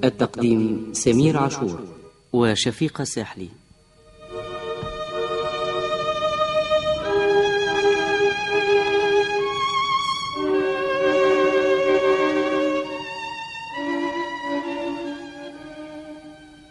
التقديم 0.03 0.89
سمير 0.93 1.37
عاشور 1.37 1.79
وشفيقة 2.33 3.03
ساحلي. 3.03 3.49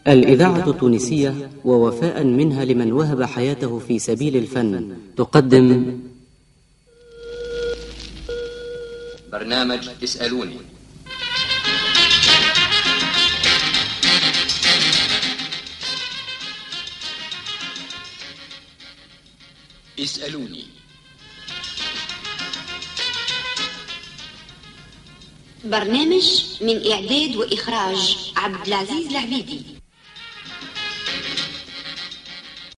الإذاعة 0.08 0.70
التونسية 0.70 1.50
ووفاء 1.64 2.24
منها 2.24 2.64
لمن 2.64 2.92
وهب 2.92 3.22
حياته 3.22 3.78
في 3.78 3.98
سبيل 3.98 4.36
الفن 4.36 4.96
تقدم 5.16 6.00
برنامج 9.32 9.88
اسألوني 10.04 10.56
اسألوني. 20.00 20.64
برنامج 25.64 26.42
من 26.60 26.90
إعداد 26.92 27.36
وإخراج 27.36 28.16
عبد 28.36 28.66
العزيز 28.66 29.06
العبيدي. 29.06 29.75